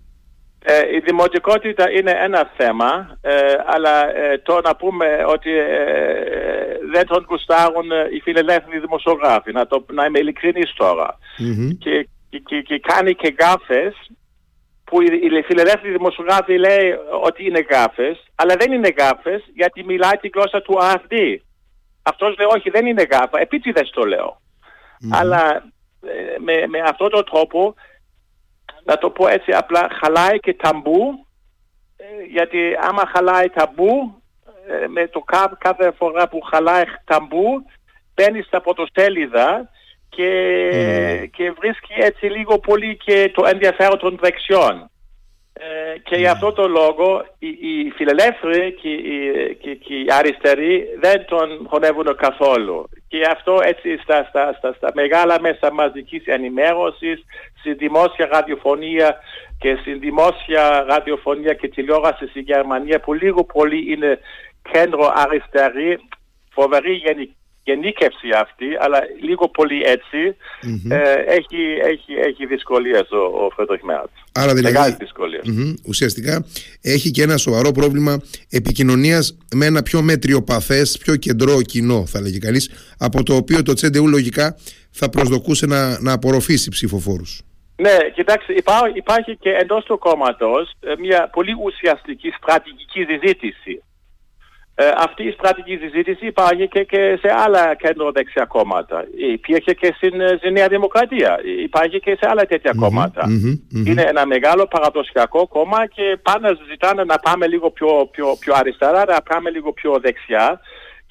[0.69, 3.33] Ε, η δημοτικότητα είναι ένα θέμα, ε,
[3.65, 5.51] αλλά ε, το να πούμε ότι
[6.91, 10.73] δεν τον γουστάρουν οι φιλελεύθεροι δημοσιογράφοι, να, το, να είμαι ειλικρινής
[11.79, 14.11] Και, και, και, κάνει και γκάφες
[14.83, 20.27] που οι φιλελεύθεροι δημοσιογράφοι λέει ότι είναι γκάφες, αλλά δεν είναι γκάφες γιατί μιλάει τη
[20.27, 21.35] γλώσσα του AfD.
[22.01, 24.41] Αυτός λέει όχι δεν είναι γκάφα, επίτηδες το λέω.
[25.11, 25.63] Αλλά
[26.37, 27.75] με, με αυτόν τον τρόπο
[28.87, 31.25] να το πω έτσι απλά, χαλάει και ταμπού,
[31.97, 34.21] ε, γιατί άμα χαλάει ταμπού,
[34.67, 35.23] ε, με το
[35.57, 37.65] κάθε φορά που χαλάει ταμπού,
[38.13, 39.69] μπαίνεις στα πρωτοστέλιδα
[40.09, 40.31] και,
[40.73, 41.29] mm.
[41.29, 44.89] και βρίσκει έτσι λίγο πολύ και το ενδιαφέρον των δεξιών.
[45.59, 50.85] Ε, και για αυτό το λόγο οι, οι φιλελεύθεροι και οι, και, και οι αριστεροί
[50.99, 52.89] δεν τον χωνεύουν καθόλου.
[53.07, 57.23] Και αυτό έτσι στα, στα, στα, στα μεγάλα μέσα μαζικής ενημέρωσης,
[57.59, 59.17] στη δημόσια ραδιοφωνία
[59.59, 64.19] και στη δημόσια ραδιοφωνία και τηλεόραση στη Γερμανία που λίγο πολύ είναι
[64.71, 65.99] κεντροαριστερή,
[66.53, 67.36] φοβερή γενική
[67.67, 69.95] γενίκευση αυτή, αλλά λίγο πολύ ε,
[71.37, 74.09] έχει, έχει, έχει δυσκολίες ο, ο Φρίντριχ Μερτς.
[74.31, 74.97] Άρα δηλαδή,
[75.87, 76.45] ουσιαστικά
[76.81, 82.39] έχει και ένα σοβαρό πρόβλημα επικοινωνίας με ένα πιο μετριοπαθές, πιο κεντρώο κοινό θα λέγει
[82.39, 84.57] κανείς, από το οποίο το CDU λογικά
[84.91, 87.41] θα προσδοκούσε να, να απορροφήσει ψηφοφόρους.
[87.81, 88.53] Ναι, κοιτάξτε,
[88.93, 93.81] υπάρχει και εντός του κόμματος ε, μια πολύ ουσιαστική στρατηγική συζήτηση
[94.79, 99.05] ε, αυτή η στρατηγική συζήτηση υπάρχει και, και σε άλλα κέντρο-δεξιά κόμματα.
[99.33, 101.39] Υπήρχε και στην, ε, στην Νέα Δημοκρατία.
[101.63, 103.23] Υπάρχει και σε άλλα τέτοια κόμματα.
[103.85, 109.05] Είναι ένα μεγάλο παραδοσιακό κόμμα και πάντα ζητάνε να πάμε λίγο πιο, πιο, πιο αριστερά,
[109.05, 110.59] να πάμε λίγο πιο δεξιά.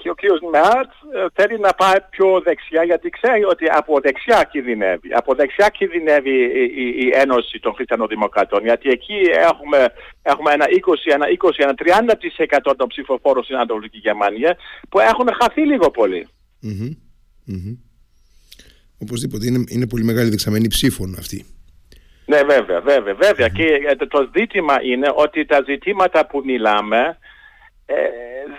[0.07, 0.42] Και ο κ.
[0.55, 5.09] Μέρτ ε, θέλει να πάει πιο δεξιά γιατί ξέρει ότι από δεξιά κινδυνεύει.
[5.12, 8.62] Από δεξιά κινδυνεύει η, η, η Ένωση των Χριστιανοδημοκρατών.
[8.62, 9.19] Γιατί εκεί
[9.51, 9.79] έχουμε,
[10.23, 11.75] έχουμε ένα 20, ένα 20, ένα
[12.71, 14.57] 30% των ψηφοφόρων στην Ανατολική Γερμανία
[14.88, 16.29] που έχουν χαθεί λίγο πολύ.
[16.62, 16.90] Mm-hmm.
[17.51, 17.77] Mm-hmm.
[18.99, 21.45] Οπωσδήποτε είναι, είναι πολύ μεγάλη δεξαμενή ψήφων αυτή.
[22.27, 23.47] Ναι βέβαια, βέβαια, βέβαια.
[23.47, 23.57] Mm-hmm.
[23.57, 23.66] Και
[24.01, 27.19] ε, το ζήτημα είναι ότι τα ζητήματα που μιλάμε
[27.87, 27.94] ε,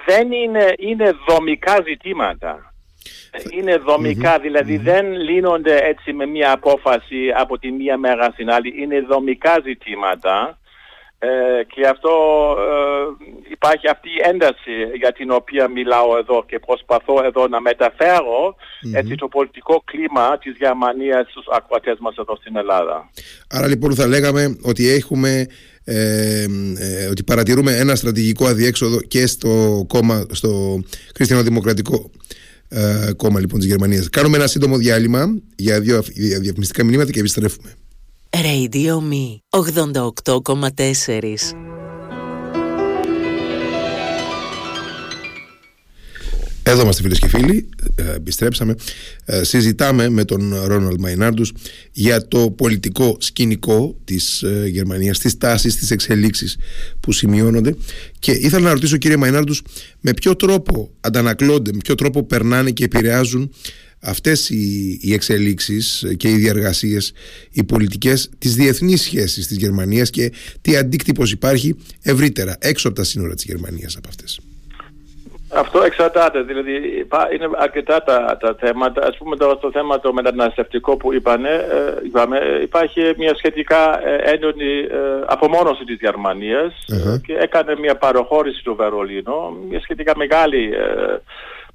[0.05, 2.73] δεν είναι, είναι δομικά ζητήματα.
[3.51, 3.81] Είναι
[4.41, 8.73] δηλαδή δεν λύνονται έτσι με μια απόφαση από τη μία μέρα στην άλλη.
[8.81, 10.57] Είναι δομικά ζητήματα
[11.19, 12.09] ε, και αυτό
[12.59, 18.55] ε, υπάρχει αυτή η ένταση για την οποία μιλάω εδώ και προσπαθώ εδώ να μεταφερω
[18.93, 23.09] έτσι το πολιτικό κλίμα της Γερμανίας στους ακροατές μας εδώ στην Ελλάδα.
[23.49, 25.45] Άρα λοιπόν θα λέγαμε ότι έχουμε
[25.89, 26.45] ε,
[26.77, 30.81] ε, ότι παρατηρούμε ένα στρατηγικό αδιέξοδο και στο κόμμα, στο
[31.15, 32.11] Χριστιανοδημοκρατικό
[32.67, 34.09] ε, κόμμα λοιπόν της Γερμανίας.
[34.09, 36.03] Κάνουμε ένα σύντομο διάλειμμα για δύο
[36.41, 37.73] διαφημιστικά μηνύματα και επιστρέφουμε.
[38.29, 41.76] Radio Me 88,4
[46.69, 47.69] Εδώ είμαστε φίλες και φίλοι.
[47.95, 48.75] ε, επιστρέψαμε
[49.25, 51.53] ε, συζητάμε με τον Ρόναλντ Μαϊνάρντους
[51.91, 56.57] για το πολιτικό σκηνικό της ε, Γερμανίας τις τάσεις, τις εξελίξεις
[56.99, 57.75] που σημειώνονται
[58.19, 59.61] και ήθελα να ρωτήσω κύριε Μαϊνάρντους
[59.99, 63.53] με ποιο τρόπο αντανακλώνται, με ποιο τρόπο περνάνε και επηρεάζουν
[63.99, 67.11] αυτές οι, οι εξελίξεις και οι διαργασίες,
[67.51, 73.03] οι πολιτικές τις διεθνείς σχέσεις της Γερμανίας και τι αντίκτυπος υπάρχει ευρύτερα έξω από τα
[73.03, 74.39] σύνορα της Γερμανίας από αυτές.
[75.53, 76.75] Αυτό εξαρτάται, δηλαδή
[77.33, 79.07] είναι αρκετά τα, τα θέματα.
[79.07, 84.31] Ας πούμε τώρα στο θέμα το μεταναστευτικό που είπανε, ε, είπαμε, υπάρχει μια σχετικά ε,
[84.31, 86.85] έντονη ε, απομόνωση της γερμανιας
[87.25, 90.73] και έκανε μια παροχώρηση στο Βερολίνο, μια σχετικά μεγάλη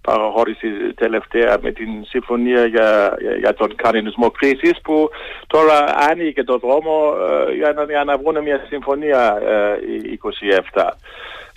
[0.01, 5.09] παραχώρηση τελευταία με την συμφωνία για, για, τον κανονισμό κρίσης που
[5.47, 7.15] τώρα άνοιγε το δρόμο
[7.57, 9.39] για να, για να βγουν μια συμφωνία
[10.73, 10.89] 27.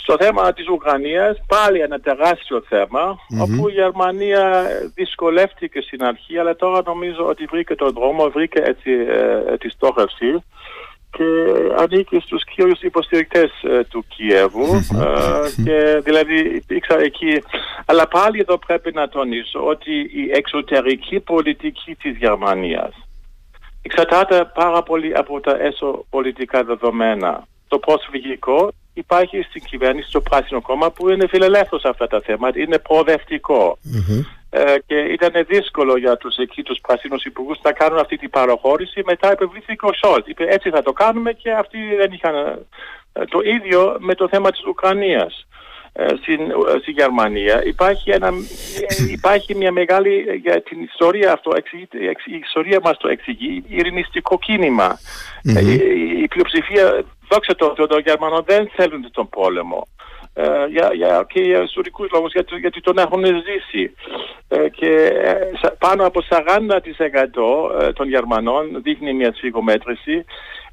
[0.08, 2.64] Στο θέμα της Ουκρανίας πάλι ένα τεράστιο
[3.42, 4.66] όπου η Γερμανία
[4.96, 10.44] δυσκολεύτηκε στην αρχή αλλά τώρα νομίζω ότι βρήκε τον δρόμο, βρήκε έτσι ε, τη στόχευση
[11.12, 11.24] και
[11.78, 17.44] ανήκει στους κύριους υποστηρικτές ε, του Κιέβου ε, και δηλαδή υπήρξα εκεί.
[17.86, 22.94] Αλλά πάλι εδώ πρέπει να τονίσω ότι η εξωτερική πολιτική της Γερμανίας
[23.82, 27.48] εξαρτάται πάρα πολύ από τα έσω πολιτικά δεδομένα.
[27.68, 32.60] Το προσφυγικό υπάρχει στην κυβέρνηση το Πράσινο Κόμμα που είναι φιλελεύθερος σε αυτά τα θέματα,
[32.60, 32.80] είναι
[34.50, 39.02] Ε, και ήταν δύσκολο για τους εκεί τους πράσινους υπουργούς να κάνουν αυτή την παραχώρηση.
[39.06, 40.28] Μετά επιβλήθηκε ο Σόλτ.
[40.28, 42.36] Είπε έτσι θα το κάνουμε και αυτοί δεν είχαν
[43.14, 45.48] ε, το ίδιο με το θέμα της Ουκρανίας.
[45.98, 48.32] Ε, στην, ε, στη Γερμανία υπάρχει, ένα,
[49.18, 51.52] υπάρχει μια μεγάλη για την ιστορία αυτό
[52.26, 55.00] η ιστορία μας το εξηγεί ειρηνιστικό κίνημα
[55.44, 55.74] η,
[56.22, 59.88] η πλειοψηφία δόξα τω Θεώ των Γερμανών δεν θέλουν τον πόλεμο.
[60.38, 63.96] Ε, για, για, και για ιστορικούς λόγους γιατί, γιατί τον έχουν ζήσει.
[64.48, 64.92] Ε, και
[65.24, 70.26] ε, πάνω από 40% των Γερμανών δείχνει μια σφυγομέτρηση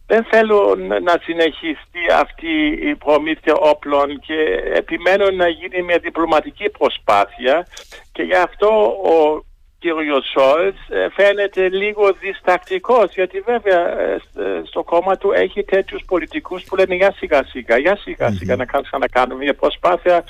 [0.07, 4.39] δεν θέλω να συνεχιστεί αυτή η προμήθεια όπλων και
[4.75, 7.67] επιμένω να γίνει μια διπλωματική προσπάθεια.
[8.13, 8.69] Και γι' αυτό
[9.15, 9.45] ο
[9.83, 16.03] κύριο Σόλτ ε, φαίνεται λίγο διστακτικός γιατί βέβαια ε, ε, στο κόμμα του έχει τέτοιους
[16.07, 18.57] πολιτικούς που λένε για σιγά σιγά, για σιγά σιγά
[19.01, 20.25] να κάνουμε μια προσπάθεια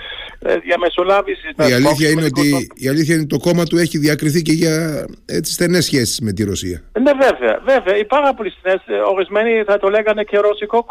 [0.64, 1.50] διαμεσολάβησης.
[1.56, 5.06] Η αλήθεια, είναι ότι, η αλήθεια είναι ότι το κόμμα του έχει διακριθεί και για
[5.26, 6.82] έτσι, στενές σχέσεις με τη Ρωσία.
[7.00, 7.96] Ναι βέβαια, βέβαια.
[7.96, 8.82] Οι πάρα πολλοί στενές,
[9.14, 10.84] ορισμένοι θα το λέγανε και ρωσικό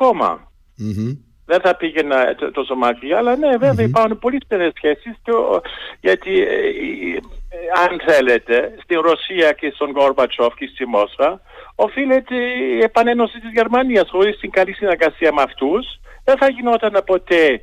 [1.46, 5.16] δεν θα πήγαινα τόσο μακριά, αλλά ναι, βέβαια υπάρχουν πολύ στενές σχέσεις
[6.02, 6.32] γιατί
[7.84, 11.42] αν θέλετε, στην Ρωσία και στον Γκόρμπατσοφ και στη Μόσχα,
[11.76, 14.10] οφείλεται η επανένωση της Γερμανίας.
[14.10, 17.62] Χωρίς την καλή συνεργασία με αυτούς, δεν θα γινόταν ποτέ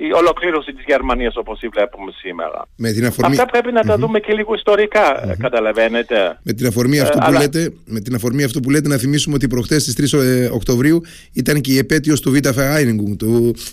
[0.00, 2.68] η ολοκλήρωση της Γερμανίας όπως τη βλέπουμε σήμερα.
[2.76, 3.30] Με την αφορμή...
[3.30, 6.38] Αυτά πρέπει να τα δούμε και λίγο ιστορικά, καταλαβαίνετε.
[6.42, 9.34] Με την, αφορμή αυτό ε, που λέτε, με την αφορμή αυτό που λέτε να θυμίσουμε
[9.34, 11.00] ότι προχθές στις 3 ε, Οκτωβρίου
[11.32, 13.16] ήταν και η επέτειος του Β' Vereinigung,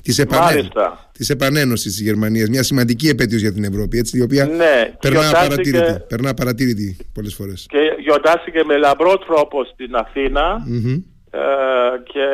[0.03, 0.67] της, επανέ...
[1.11, 2.49] της επανένωσης της Γερμανίας.
[2.49, 7.33] Μια σημαντική επέτειος για την Ευρώπη, έτσι, η οποία ναι, περνά, παρατήρητη, περνά παρατήρητη πολλές
[7.33, 7.65] φορές.
[7.69, 11.14] Και γιορτάστηκε με λαμπρό τρόπο στην αθηνα ε,
[12.03, 12.27] και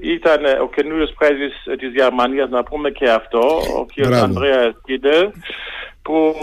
[0.00, 3.38] ήταν ο καινούριος πρέσβης της Γερμανίας να πούμε και αυτό,
[3.76, 4.14] ο κ.
[4.14, 5.30] Ανδρέας Κίντελ,
[6.02, 6.34] που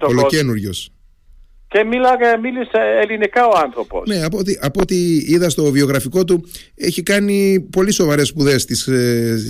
[0.00, 0.90] ολοκένουργιος,
[1.70, 4.08] και μίλαγε, μίλησε ελληνικά ο άνθρωπος.
[4.08, 6.44] Ναι, από ό,τι, από ό,τι είδα στο βιογραφικό του,
[6.76, 8.80] έχει κάνει πολύ σοβαρές σπουδές στις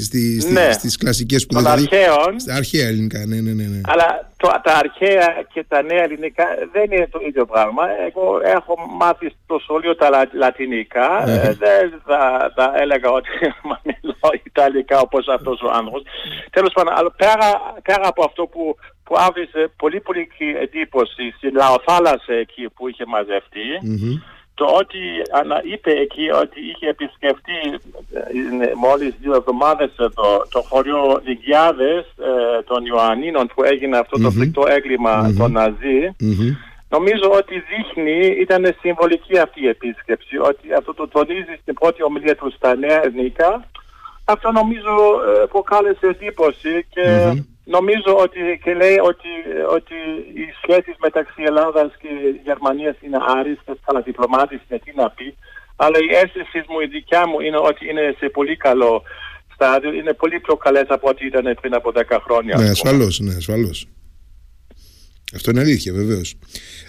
[0.05, 0.73] στις, ναι.
[0.73, 1.63] στις κλασικές σπουδέ.
[1.63, 2.41] Των δηλαδή, αρχαίων.
[2.41, 3.65] Στα αρχαία ελληνικά, ναι, ναι, ναι.
[3.65, 3.81] ναι.
[3.85, 7.85] Αλλά το, τα αρχαία και τα νέα ελληνικά δεν είναι το ίδιο πράγμα.
[8.09, 11.29] Εγώ έχω μάθει στο σχολείο τα λα, λατινικά.
[11.29, 11.35] Ε.
[11.35, 13.29] Ε, δεν θα, θα, έλεγα ότι
[13.85, 16.03] μιλάω ιταλικά όπως αυτός ο άνθρωπος.
[16.51, 17.49] Τέλος πάντων, πέρα,
[17.83, 18.77] πέρα από αυτό που
[19.11, 20.29] που άφησε πολύ πολύ
[20.63, 23.05] εντύπωση στην Λαοθάλασσα εκεί που είχε
[24.55, 24.99] το ότι
[25.73, 27.61] είπε εκεί ότι είχε επισκεφτεί
[28.13, 34.31] ε, μόλις δύο εβδομάδες εδώ το χωριό Λιγιάδες ε, των Ιωαννίνων που έγινε αυτό το
[34.31, 36.01] φρικτό έγκλημα των Ναζί
[36.89, 42.37] Νομίζω ότι δείχνει, ήταν συμβολική αυτή η επίσκεψη, ότι αυτό το τονίζει στην πρώτη ομιλία
[42.37, 43.65] του στα Νέα Εθνικά.
[44.25, 44.95] Αυτό νομίζω
[45.43, 47.05] ε, προκάλεσε εντύπωση και
[47.65, 49.31] Νομίζω ότι και λέει ότι,
[49.77, 49.95] ότι
[50.41, 52.09] οι σχέσεις μεταξύ Ελλάδας και
[52.45, 55.37] Γερμανίας είναι άριστες, αλλά διπλωμάτης είναι τι να πει.
[55.77, 59.03] Αλλά η αίσθηση μου, η δικιά μου, είναι ότι είναι σε πολύ καλό
[59.55, 59.93] στάδιο.
[59.93, 62.57] Είναι πολύ πιο καλές από ό,τι ήταν πριν από 10 χρόνια.
[62.57, 63.87] Ναι, ασφαλώς, ναι, ασφαλώς.
[65.35, 66.35] Αυτό είναι αλήθεια, βεβαίως.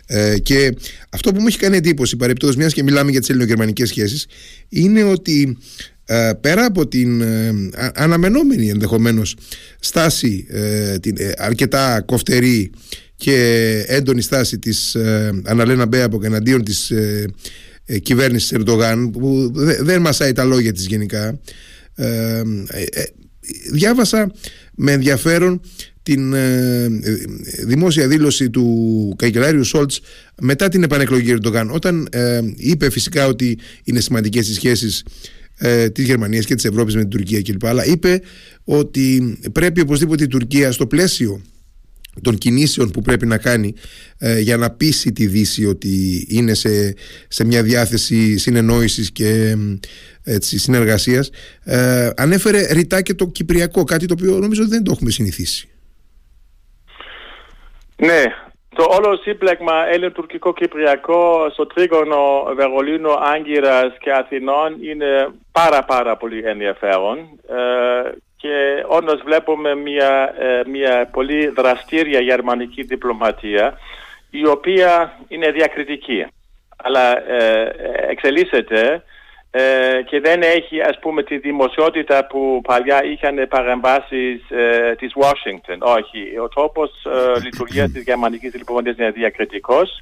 [0.08, 0.76] Ε, και
[1.12, 4.28] αυτό που μου έχει κάνει εντύπωση, παρεπτόντως, μιας και μιλάμε για τις ελληνογερμανικές σχέσεις,
[4.70, 5.58] είναι ότι
[6.01, 6.01] ε,
[6.42, 7.54] πέρα από την ε,
[7.94, 9.36] αναμενόμενη ενδεχομένως
[9.80, 12.72] στάση ε, την, αρκετά κοφτερή
[13.22, 17.26] και έντονη στάση της ε, Αναλένα Μπέαπο εναντίον της ε,
[17.86, 21.40] ε, κυβέρνησης Ερντογάν που δεν μασάει τα λόγια της γενικά
[21.96, 22.42] ε,
[23.72, 24.32] διάβασα
[24.76, 25.62] με ενδιαφέρον
[26.04, 26.34] την
[27.66, 30.02] δημόσια δήλωση του καγκελάριου Σόλτς
[30.42, 32.10] μετά την επανεκλογή Ερντογάν όταν
[32.56, 35.04] είπε φυσικά ότι είναι σημαντικές οι σχέσεις
[35.64, 37.66] ε, της Γερμανίας και της Ευρώπης με την Τουρκία κλπ.
[37.66, 38.22] Αλλά είπε
[38.64, 41.42] ότι πρέπει οπωσδήποτε η Τουρκία στο πλαίσιο
[42.22, 43.74] των κινήσεων που πρέπει να κάνει
[44.18, 46.96] ε, για να πείσει τη Δύση ότι είναι σε,
[47.28, 49.58] σε μια διάθεση συνεννόησης και
[50.24, 51.30] έτσι, συνεργασίας
[51.64, 55.70] ε, ανέφερε ρητά και το Κυπριακό κάτι το οποίο νομίζω δεν το έχουμε συνηθίσει
[57.96, 58.24] Ναι,
[58.76, 67.18] το όλο σύμπλεγμα Έλλην-Τουρκικό-Κυπριακό στο τρίγωνο Βερολίνο, Άγκυρας και Αθηνών είναι πάρα πάρα πολύ ενδιαφέρον
[67.50, 73.78] ε, και όντως βλέπουμε μια, ε, μια πολύ δραστήρια γερμανική διπλωματία
[74.30, 76.26] η οποία είναι διακριτική.
[76.78, 77.72] Αλλά ε,
[78.10, 79.04] εξελίσσεται
[79.52, 85.78] ε, και δεν έχει ας πούμε τη δημοσιότητα που παλιά είχαν παρεμβάσεις ε, της Washington.
[85.80, 90.02] Όχι, ο τρόπος ε, λειτουργίας της γερμανικής διπλωματίας είναι διακριτικός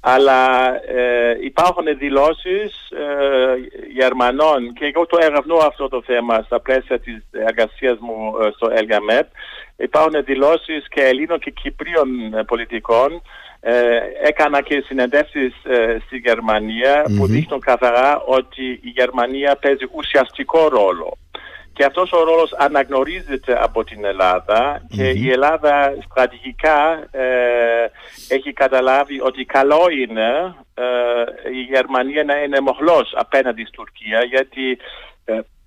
[0.00, 0.40] αλλά
[0.86, 3.54] ε, υπάρχουν δηλώσεις ε,
[3.92, 8.70] Γερμανών και εγώ το ερευνώ αυτό το θέμα στα πλαίσια της εργασίας μου ε, στο
[8.70, 9.26] ΕΛΓΑΜΕΠ
[9.76, 12.08] υπάρχουν δηλώσεις και Ελλήνων και Κυπρίων
[12.46, 13.22] πολιτικών
[13.68, 20.68] ε, έκανα και συνεντεύσεις ε, στη γερμανια που δείχνουν καθαρά ότι η Γερμανία παίζει ουσιαστικό
[20.68, 21.16] ρόλο.
[21.72, 27.24] Και αυτός ο ρόλος αναγνωρίζεται από την ελλαδα και η Ελλάδα στρατηγικά ε,
[28.28, 30.54] έχει καταλάβει ότι καλό είναι
[31.52, 34.78] η Γερμανία να είναι μοχλός απέναντι στην Τουρκία γιατί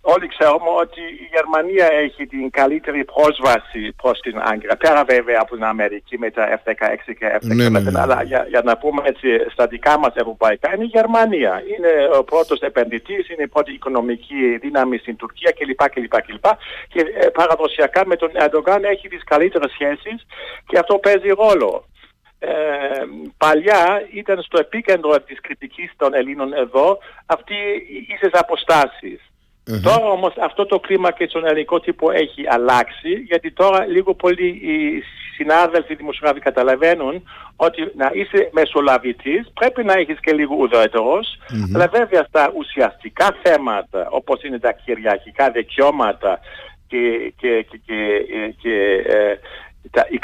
[0.02, 4.78] Όλοι ξέρουμε ότι η Γερμανία έχει την καλύτερη πρόσβαση προς την Άγκυρα.
[4.78, 7.56] Πέρα βέβαια από την Αμερική με τα F-16 και F-17.
[7.56, 8.00] Ναι, ναι, ναι.
[8.00, 11.64] Αλλά για, για, να πούμε έτσι στα δικά μας ευρωπαϊκά είναι η Γερμανία.
[11.78, 15.90] Είναι ο πρώτος επενδυτής, είναι η πρώτη οικονομική δύναμη στην Τουρκία κλπ.
[15.90, 16.46] κλπ, κλπ.
[16.88, 20.26] Και ε, παραδοσιακά με τον Ερντογάν έχει τις καλύτερες σχέσεις
[20.66, 21.86] και αυτό παίζει ρόλο.
[22.40, 22.50] Ε,
[23.38, 27.54] παλιά ήταν στο επίκεντρο της κριτικής των Ελλήνων εδώ αυτοί
[27.90, 29.22] οι ίσες αποστάσεις.
[29.64, 34.48] Τώρα όμως αυτό το κλίμα και στον ελληνικό τύπο έχει αλλάξει γιατί τώρα λίγο πολύ
[34.48, 35.04] οι
[35.36, 37.24] συνάδελφοι δημοσιογράφοι καταλαβαίνουν
[37.56, 41.38] ότι να είσαι μεσολαβητής πρέπει να έχεις και λίγο ουδετερός
[41.76, 46.40] αλλά βέβαια στα ουσιαστικά θέματα όπως είναι τα κυριαρχικά δικαιώματα
[46.88, 47.96] και, και, και,
[48.62, 49.40] και, ε,
[50.10, 50.20] η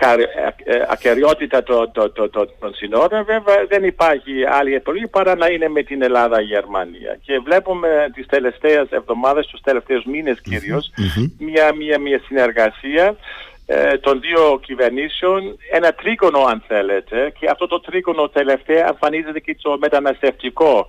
[0.65, 5.47] ε, ε, ακαιριότητα των, των, των, των συνόρων βέβαια δεν υπάρχει άλλη επιλογή παρά να
[5.47, 7.17] είναι με την Ελλάδα η Γερμανία.
[7.21, 10.41] Και βλέπουμε τις τελευταίες εβδομάδες, τους τελευταίους μήνες
[11.37, 13.15] μια, μια, μια συνεργασία
[13.65, 19.57] ε, των δύο κυβερνήσεων ένα τρίγωνο αν θέλετε και αυτό το τρίγωνο τελευταία εμφανίζεται και
[19.61, 20.87] το μεταναστευτικό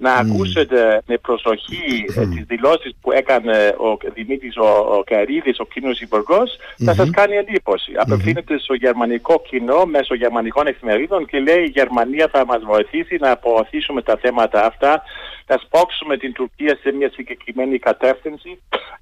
[0.00, 0.20] να mm.
[0.20, 2.28] ακούσετε με προσοχή mm.
[2.34, 6.84] τις δηλώσεις που έκανε ο Δημήτρης ο, ο Καρίδης, ο κοινός υπουργός, mm-hmm.
[6.84, 7.92] θα σας κάνει εντύπωση.
[7.94, 8.02] Mm-hmm.
[8.04, 13.36] Απευθύνεται στο γερμανικό κοινό μέσω γερμανικών εφημερίδων και λέει η Γερμανία θα μας βοηθήσει να
[13.36, 15.02] προωθήσουμε τα θέματα αυτά,
[15.48, 18.50] να σπρώξουμε την Τουρκία σε μια συγκεκριμένη κατεύθυνση.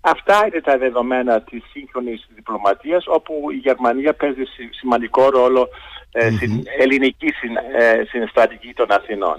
[0.00, 5.68] Αυτά είναι τα δεδομένα της σύγχρονης διπλωματίας όπου η Γερμανία παίζει σημαντικό ρόλο
[6.10, 7.28] ε, στην ελληνική
[8.10, 9.38] συνστρατηγική των Αθηνών.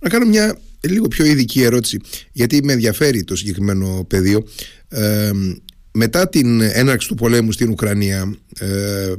[0.00, 2.00] Να κάνω μια λίγο πιο ειδική ερώτηση,
[2.32, 4.42] γιατί με ενδιαφέρει το συγκεκριμένο πεδίο.
[4.88, 5.30] Ε,
[5.92, 9.12] μετά την έναρξη του πολέμου στην Ουκρανία ε,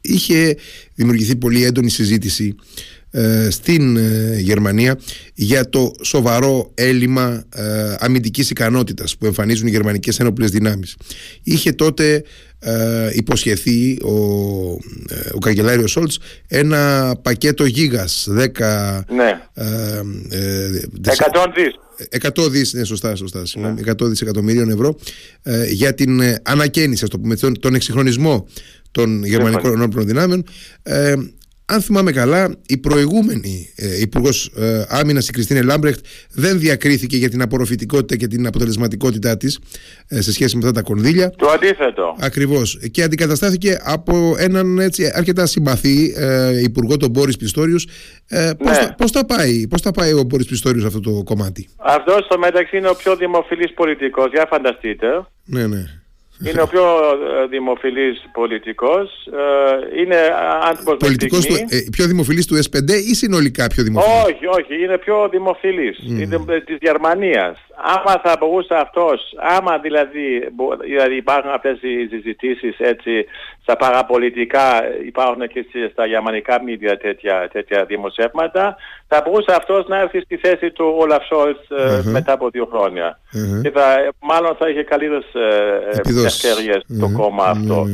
[0.00, 0.56] είχε
[0.94, 2.54] δημιουργηθεί πολύ έντονη συζήτηση
[3.03, 3.03] ε,
[3.50, 4.98] στην ε, Γερμανία
[5.34, 10.96] για το σοβαρό έλλειμμα ε, αμυντικής ικανότητας που εμφανίζουν οι γερμανικές ένοπλες δυνάμεις.
[11.42, 12.24] Είχε τότε
[13.12, 14.12] υποσχεθεί ο,
[15.34, 18.44] ο καγκελάριος Σόλτς ένα πακέτο γίγας 10
[19.08, 19.40] ναι.
[21.06, 21.78] 100 δις
[22.36, 23.74] 100 δις, ναι, σωστά, σωστά, ναι.
[23.86, 24.96] 100 δισεκατομμύριων ευρώ
[25.70, 28.46] για την ανακαίνιση, το πούμε, τον, τον εξυγχρονισμό
[28.90, 30.44] των γερμανικών ενόπλων δυνάμεων
[31.66, 37.30] αν θυμάμαι καλά, η προηγούμενη ε, Υπουργός ε, Άμυνας, η Κριστίνε Λάμπρεχτ, δεν διακρίθηκε για
[37.30, 39.58] την απορροφητικότητα και την αποτελεσματικότητά της
[40.08, 41.30] ε, σε σχέση με αυτά τα κονδύλια.
[41.36, 42.16] Το αντίθετο.
[42.20, 42.78] Ακριβώς.
[42.90, 47.86] Και αντικαταστάθηκε από έναν έτσι, αρκετά συμπαθή ε, Υπουργό, τον Μπόρις Πιστόριους.
[48.28, 48.74] Ε, Πώς ναι.
[48.74, 52.76] θα, θα, πάει, πώς θα πάει ο Μπόρις Πιστόριους αυτό το κομμάτι; Αυτός στο μεταξύ
[52.76, 54.30] είναι ο πιο δημοφιλής πολιτικός.
[54.30, 55.06] Για φανταστείτε.
[55.44, 56.03] Ναι, ναι.
[56.42, 56.84] Είναι ο πιο
[57.42, 59.26] ε, δημοφιλής πολιτικός.
[59.26, 60.16] Ε, είναι
[60.62, 64.82] άνθρωπος πολιτικός του, ε, πιο δημοφιλής του S5 ή συνολικά πιο δημοφιλής; Όχι, όχι.
[64.82, 65.98] Είναι πιο δημοφιλής.
[65.98, 66.20] Mm.
[66.20, 67.58] Είναι της Γερμανίας.
[67.76, 69.20] άμα θα μπορούσε αυτός,
[69.56, 70.48] άμα δηλαδή,
[70.84, 73.24] δηλαδή υπάρχουν αυτές οι συζητήσεις έτσι
[73.62, 74.66] στα παραπολιτικά,
[75.06, 78.76] υπάρχουν και στα γερμανικά μίδια τέτοια, τέτοια δημοσιεύματα,
[79.08, 82.02] θα μπορούσε αυτός να έρθει στη θέση του Όλαφ mm-hmm.
[82.04, 83.18] μετά από δύο χρόνια.
[83.32, 83.60] Mm-hmm.
[83.62, 87.00] Και θα, μάλλον θα είχε καλύτερες ε, ευκαιρίες mm-hmm.
[87.00, 87.86] το κόμμα αυτό.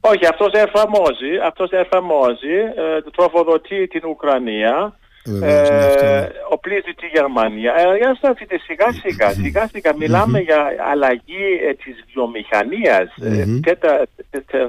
[0.00, 4.98] Όχι, αυτός εφαρμόζει, αυτός εφαρμόζει, ε, τροφοδοτεί την Ουκρανία,
[5.42, 7.72] ε, οπλίζει τη Γερμανία.
[7.76, 13.60] Ε, αφήτε σιγά σιγά, σιγά σιγά μιλάμε για αλλαγή ε, της βιομηχανίας, mm-hmm.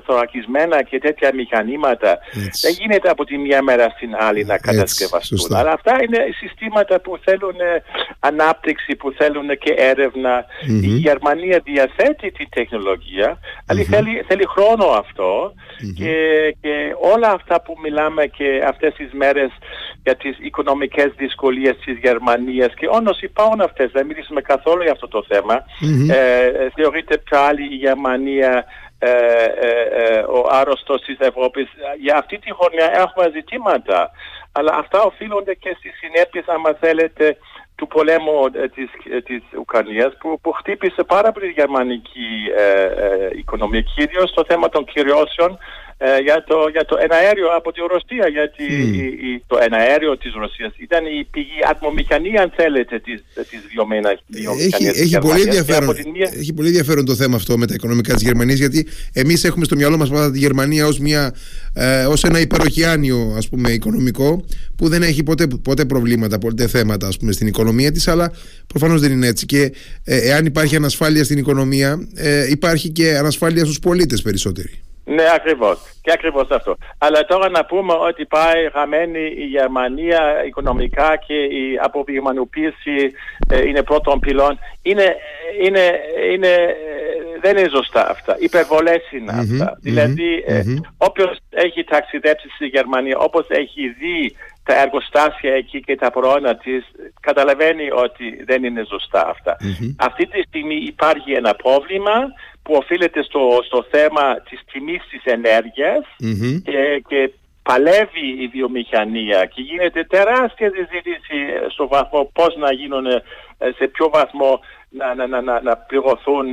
[0.05, 2.17] θωρακισμένα και τέτοια μηχανήματα.
[2.61, 5.55] Δεν γίνεται από τη μια μέρα στην άλλη να κατασκευαστούν.
[5.55, 7.55] Αλλά αυτά είναι συστήματα που θέλουν
[8.19, 10.45] ανάπτυξη, που θέλουν και έρευνα.
[10.81, 15.53] Η Γερμανία διαθέτει τη τεχνολογία, αλλά θέλει, θέλει χρόνο αυτό
[15.95, 16.13] και,
[16.61, 19.51] και όλα αυτά που μιλάμε και αυτές τις μέρες
[20.03, 25.07] για τις οικονομικές δυσκολίες της Γερμανίας και όντως υπάρχουν αυτές, δεν μιλήσουμε καθόλου για αυτό
[25.07, 25.55] το θέμα.
[25.57, 26.09] Mm-hmm.
[26.13, 28.65] Ε, θεωρείται πάλι η Γερμανία
[28.99, 29.71] ε, ε,
[30.03, 31.67] ε, ο άρρωστος της Ευρώπης.
[31.99, 34.11] Για αυτή τη χρονιά έχουμε ζητήματα,
[34.51, 37.37] αλλά αυτά οφείλονται και στις συνέπειες, άμα θέλετε,
[37.79, 43.81] του πολέμου ε, της, ε, της Ουκρανίας που, που χτύπησε πάρα πολύ γερμανική ε, οικονομία,
[43.81, 45.57] κυρίως στο θέμα των κυριώσεων
[46.01, 48.63] ε, για, το, για το εναέριο από τη Ρωσία γιατί
[49.27, 53.61] η, το εναέριο της Ρωσίας ήταν η πηγή ατμομηχανή αν θέλετε της, της
[54.59, 55.95] έχει, έχει, πολύ ενδιαφέρον,
[56.39, 59.75] έχει πολύ ενδιαφέρον το θέμα αυτό με τα οικονομικά της Γερμανίας γιατί εμείς έχουμε στο
[59.75, 61.35] μυαλό μας πάντα τη Γερμανία ως, μια,
[61.73, 64.45] ε, ως ένα υπεροχιάνιο ας πούμε οικονομικό
[64.75, 68.31] που δεν έχει ποτέ, ποτέ προβλήματα, ποτέ θέματα ας πούμε στην οικονομία της αλλά
[68.67, 69.45] προφανώς δεν είναι έτσι.
[69.45, 69.73] Και
[70.03, 74.81] ε, εάν υπάρχει ανασφάλεια στην οικονομία ε, υπάρχει και ανασφάλεια στους πολίτες περισσότεροι.
[75.15, 75.79] Ναι, ακριβώς.
[76.01, 76.75] Και ακριβώς αυτό.
[76.97, 83.11] Αλλά τώρα να πούμε ότι πάει χαμένη η Γερμανία οικονομικά και η αποβιομανοποίηση
[83.49, 84.59] ε, είναι πρώτον πυλών.
[84.81, 85.15] Είναι,
[85.63, 85.99] είναι,
[86.33, 86.75] είναι,
[87.41, 88.35] δεν είναι ζωστά αυτά.
[88.39, 89.77] Υπερβολές είναι αυτά.
[89.81, 90.63] δηλαδη ε,
[90.97, 96.83] όποιος έχει ταξιδέψει στη Γερμανία, όπως έχει δει τα εργοστάσια εκεί και τα προϊόντα της,
[97.19, 99.35] καταλαβαίνει ότι δεν είναι ζωστά
[99.97, 102.13] Αυτή τη στιγμή υπάρχει ένα πρόβλημα
[102.69, 106.05] που οφείλεται στο, στο θέμα της τιμής της ενεργειας
[106.63, 107.31] και, και
[107.63, 111.37] παλεύει η βιομηχανία και γίνεται τεράστια συζήτηση
[111.69, 113.21] στο βαθμό πώς να γίνουν, ε,
[113.77, 114.59] σε ποιο βαθμό
[114.89, 116.45] να, να, να, να, να πληρωθούν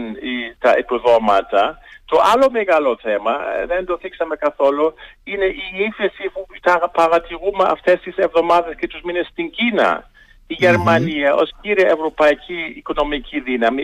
[0.58, 1.78] τα επιδόματα.
[2.04, 4.94] Το άλλο μεγάλο θέμα, ε, δεν το θίξαμε καθόλου,
[5.24, 6.46] είναι η ύφεση που
[6.92, 10.10] παρατηρούμε αυτές τις εβδομάδες και τους μήνες στην Κίνα.
[10.46, 13.82] Η Γερμανία ως κύρια ευρωπαϊκή οικονομική δύναμη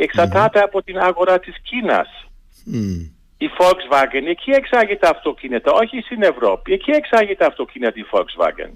[0.52, 2.08] από την αγορά της Κίνας.
[3.38, 6.72] Η Volkswagen εκεί εξάγει τα αυτοκίνητα, όχι στην Ευρώπη.
[6.72, 8.70] Εκεί εξάγει τα αυτοκίνητα η Volkswagen.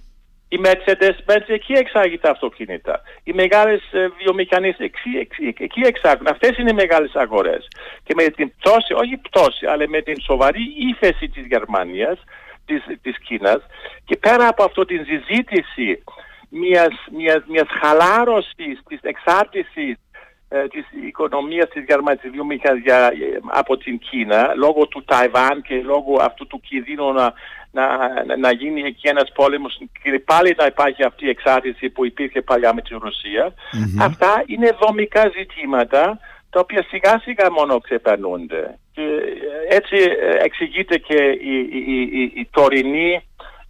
[0.49, 3.01] Η Mercedes-Benz εκεί εξάγει τα αυτοκίνητα.
[3.23, 5.27] Οι μεγάλες ε, βιομηχανίες εκεί,
[5.59, 6.27] εκεί εξάγουν.
[6.27, 7.69] Αυτές είναι οι μεγάλες αγορές.
[8.03, 12.19] Και με την πτώση, όχι πτώση, αλλά με την σοβαρή ύφεση της Γερμανίας,
[12.67, 13.63] της, της Κίνας
[14.05, 16.03] και πέρα από αυτό την συζήτηση
[16.61, 19.97] μιας, μιας, μιας χαλάρωσης της εξάρτησης
[20.49, 26.17] ε, της οικονομίας της Γερμανίας για, ε, από την Κίνα λόγω του Ταϊβάν και λόγω
[26.21, 27.33] αυτού του κινδύνου να,
[27.71, 27.87] να,
[28.37, 32.75] να γίνει εκεί ένας πόλεμος και πάλι να υπάρχει αυτή η εξάρτηση που υπήρχε παλιά
[32.75, 33.55] με την ρωσια
[34.01, 36.19] Αυτά είναι δομικά ζητήματα
[36.51, 38.79] τα οποία σιγά σιγά μόνο ξεπερνούνται.
[38.93, 39.97] Και ε, έτσι
[40.45, 43.23] εξηγείται και η, η, η, η τωρινή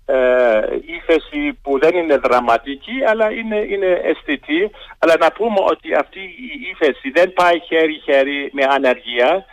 [0.06, 4.70] ε, ύφεση που δεν είναι δραματική αλλά είναι, είναι αισθητή.
[4.98, 9.44] Αλλά να πούμε ότι αυτή η ύφεση δεν πάει χέρι-χέρι με ανεργία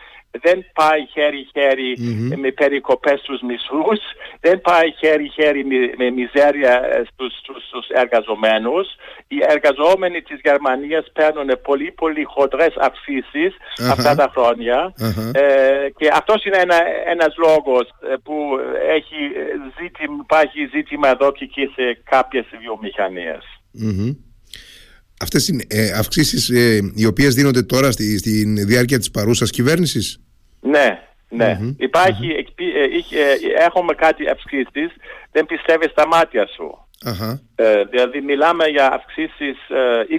[0.42, 2.38] δεν πάει χέρι-χέρι mm-hmm.
[2.38, 4.00] με περικοπές στους μισθούς,
[4.40, 8.88] δεν πάει χέρι-χέρι με, με μιζέρια ε, στους, στους, στους εργαζομένους.
[9.28, 13.92] Οι εργαζόμενοι της Γερμανίας παίρνουν πολύ πολύ χοντρές αυξήσεις uh-huh.
[13.92, 15.32] αυτά τα χρόνια uh-huh.
[15.34, 18.36] ε, και αυτός είναι ένα, ένας λόγος ε, που
[18.98, 19.18] έχει
[19.80, 23.44] ζήτημα, υπάρχει ζήτημα εδώ και εκεί σε κάποιες βιομηχανίες.
[23.84, 24.33] Mm-hmm.
[25.24, 30.20] Αυτές είναι ε, αυξήσεις ε, οι οποίες δίνονται τώρα στη, στη διάρκεια της παρούσας κυβέρνησης;
[30.60, 31.00] Ναι,
[31.30, 31.60] ναι.
[31.78, 34.92] υπαρχει ε, έχουμε κάτι αυξήσεις,
[35.32, 36.83] δεν πιστεύεις στα μάτια σου.
[37.56, 39.58] Ε, δηλαδή μιλάμε για αυξήσεις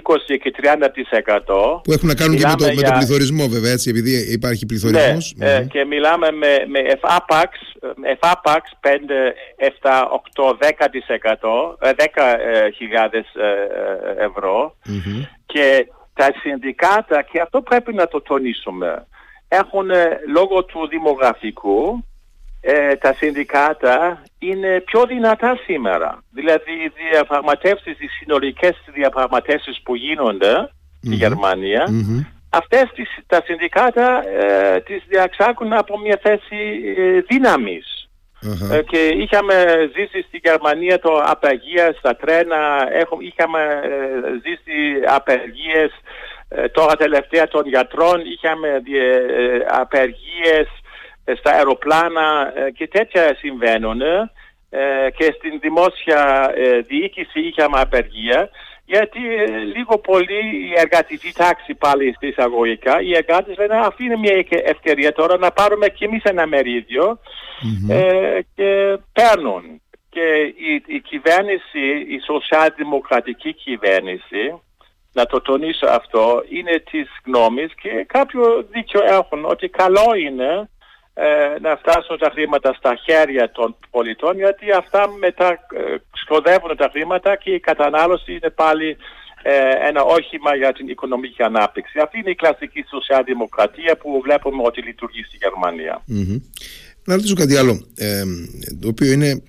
[0.03, 1.81] 20 ε, και 30%.
[1.83, 5.33] Που έχουν να κάνουν και με το, με το πληθωρισμό βέβαια έτσι, επειδή υπάρχει πληθωρισμός.
[5.37, 7.49] Ναι, ε, και μιλάμε με, με FAPAX,
[8.19, 8.97] FAPAX 5,
[9.81, 10.03] 7,
[10.35, 10.67] 8, 10%,
[11.79, 11.93] 10.000
[14.17, 14.77] ευρώ.
[15.45, 19.07] Και τα συνδικάτα, και αυτό πρέπει να το τονίσουμε,
[19.47, 19.89] έχουν
[20.33, 22.05] λόγω του δημογραφικού
[22.65, 26.23] ε, τα συνδικάτα είναι πιο δυνατά σήμερα.
[26.31, 30.69] Δηλαδή οι διαπραγματεύσεις, οι συνολικές διαπραγματεύσεις που γίνονται
[31.01, 31.87] στη γερμανια
[32.57, 36.61] αυτές τις, τα συνδικάτα ε, τις διαξάκουν από μια θέση
[36.97, 38.09] ε, δυναμης
[38.71, 39.55] ε, και είχαμε
[39.95, 43.99] ζήσει στη Γερμανία το απεργία στα τρένα, έχουμε, είχαμε ε,
[44.43, 45.91] ζήσει απεργίες
[46.71, 48.81] τώρα τελευταία των γιατρών, είχαμε
[49.81, 50.67] απεργίες
[51.37, 54.01] στα αεροπλάνα και τέτοια συμβαίνουν
[55.17, 56.51] και στην δημόσια
[56.87, 58.49] διοίκηση είχαμε απεργία
[58.85, 64.17] γιατί ε, λίγο πολύ η εργατική τάξη πάλι στη εισαγωγικά, οι εργάτες λένε αυτή είναι
[64.17, 66.47] μια ευκαιρία τώρα να πάρουμε κι εμείς ένα
[67.89, 69.81] ε, και παίρνουν.
[70.09, 74.61] Και η, η κυβέρνηση, η σοσιαλδημοκρατική κυβέρνηση,
[75.13, 80.69] να το τονίσω αυτό, είναι της γνώμης και κάποιο δίκιο έχουν ότι καλό είναι
[81.17, 86.89] ε, να φτάσουν τα χρήματα στα χέρια των πολιτών γιατί αυτά μετά ε, σκοδεύουν τα
[86.93, 88.97] χρήματα και η κατανάλωση είναι πάλι
[89.43, 91.99] ε, ένα όχημα για την οικονομική ανάπτυξη.
[91.99, 96.03] Αυτή είναι η κλασική σοσιαλδημοκρατία που βλέπουμε ότι λειτουργεί στη γερμανια
[97.03, 98.23] Να ρωτήσω κάτι άλλο, ε,
[98.81, 99.43] το οποίο είναι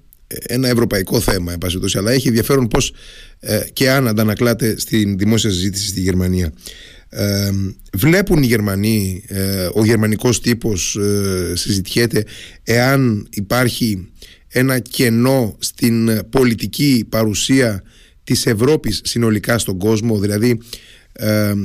[0.46, 1.58] ένα ευρωπαϊκό θέμα, εν
[1.98, 2.92] αλλά έχει ενδιαφέρον πώς
[3.72, 6.52] και αν αντανακλάται στην δημόσια συζήτηση στη Γερμανία
[7.92, 12.24] βλέπουν οι Γερμανοί, ε, ο γερμανικός τύπος ε, συζητιέται
[12.62, 14.08] εάν υπάρχει
[14.48, 17.82] ένα κενό στην πολιτική παρουσία
[18.24, 20.58] της Ευρώπης συνολικά στον κόσμο, δηλαδή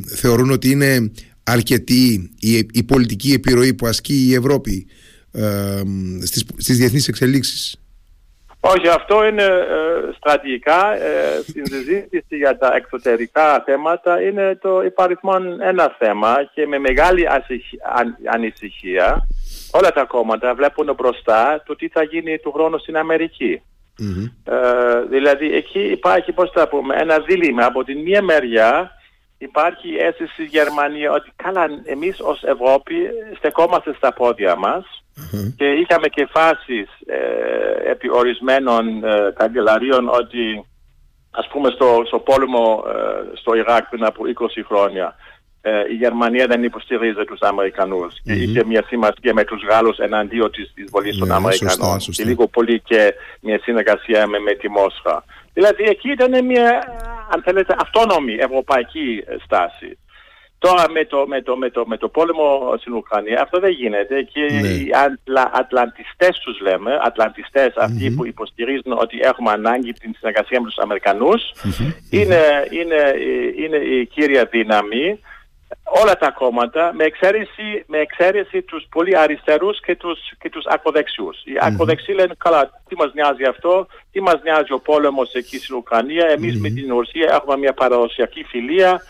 [0.05, 1.11] θεωρούν ότι είναι
[1.43, 4.85] αρκετή η, η πολιτική επιρροή που ασκεί η Ευρώπη
[6.23, 7.80] στις, στις διεθνείς εξελίξεις.
[8.63, 10.95] Όχι, αυτό είναι ε, στρατηγικά.
[10.95, 17.27] Ε, στην συζήτηση για τα εξωτερικά θέματα είναι το υπαριθμόν ένα θέμα και με μεγάλη
[18.33, 19.27] ανησυχία
[19.71, 23.61] όλα τα κόμματα βλέπουν μπροστά το τι θα γίνει του χρόνου στην αμερικη
[24.43, 27.65] Ε, δηλαδή εκεί υπάρχει, πώς θα πούμε, ένα δίλημα.
[27.65, 28.91] Από την μία μεριά
[29.41, 32.95] υπάρχει αίσθηση στη Γερμανία ότι καλά εμείς ως Ευρώπη
[33.37, 34.85] στεκόμαστε στα πόδια μας
[35.55, 40.65] και είχαμε και φάσεις ε, επί ορισμένων ε, καγκελαρίων ότι
[41.31, 45.40] ας πούμε στο, στο πόλεμο ε, στο Ιράκ πριν από 20 χρόνια ε,
[45.91, 48.21] η Γερμανία δεν υποστηρίζει τους Αμερικανούς.
[48.23, 51.97] Και είχε μια σημασία με τους Γάλλους εναντίον της εισβολής των ναι, Αμερικανών.
[51.97, 55.23] και λίγο πολύ και μια συνεργασία με, με τη Μόσχα.
[55.53, 56.83] Δηλαδή εκεί ήταν μια
[57.33, 59.97] αν θέλετε αυτόνομη ευρωπαϊκή στάση.
[60.59, 64.21] Τώρα με το, με, το, με, το, με το πόλεμο στην Ουκρανία αυτό δεν γίνεται.
[64.21, 64.67] Και ναι.
[64.67, 70.67] οι ατλα, ατλαντιστές τους λέμε, ατλαντιστές αυτοί που υποστηρίζουν ότι έχουμε ανάγκη την συνεργασία με
[70.67, 71.41] τους αμερικανους
[72.09, 73.01] είναι, είναι,
[73.63, 75.19] είναι η κύρια δύναμη
[75.83, 81.43] όλα τα κόμματα με εξαίρεση, με εξαίρεση τους πολύ αριστερούς και τους, και τους ακροδεξιούς.
[81.43, 85.75] Οι ακροδεξιοί λένε καλά τι μας νοιάζει αυτό, τι μας νοιάζει ο πόλεμος εκεί στην
[85.75, 89.01] Ουκρανία, εμείς με την Ρωσία έχουμε μια παραδοσιακή φιλία,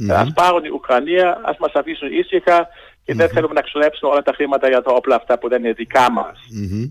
[0.00, 0.14] Mm-hmm.
[0.14, 2.68] Ας πάρουν η Ουκρανία, ας μας αφήσουν ήσυχα
[3.04, 5.72] και δεν θέλουμε να ξοδέψουν όλα τα χρήματα για τα όπλα αυτά που δεν είναι
[5.72, 6.38] δικά μας.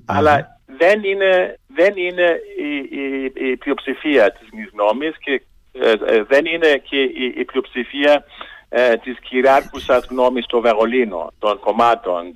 [0.05, 2.71] Αλλά δεν είναι, δεν είναι η,
[3.01, 8.23] η, η πλειοψηφία της γνώμης και ε, ε, δεν είναι και η, η πλειοψηφία
[8.69, 12.33] ε, της κυριάρχουσας γνώμης στο Βερολίνο των κομμάτων,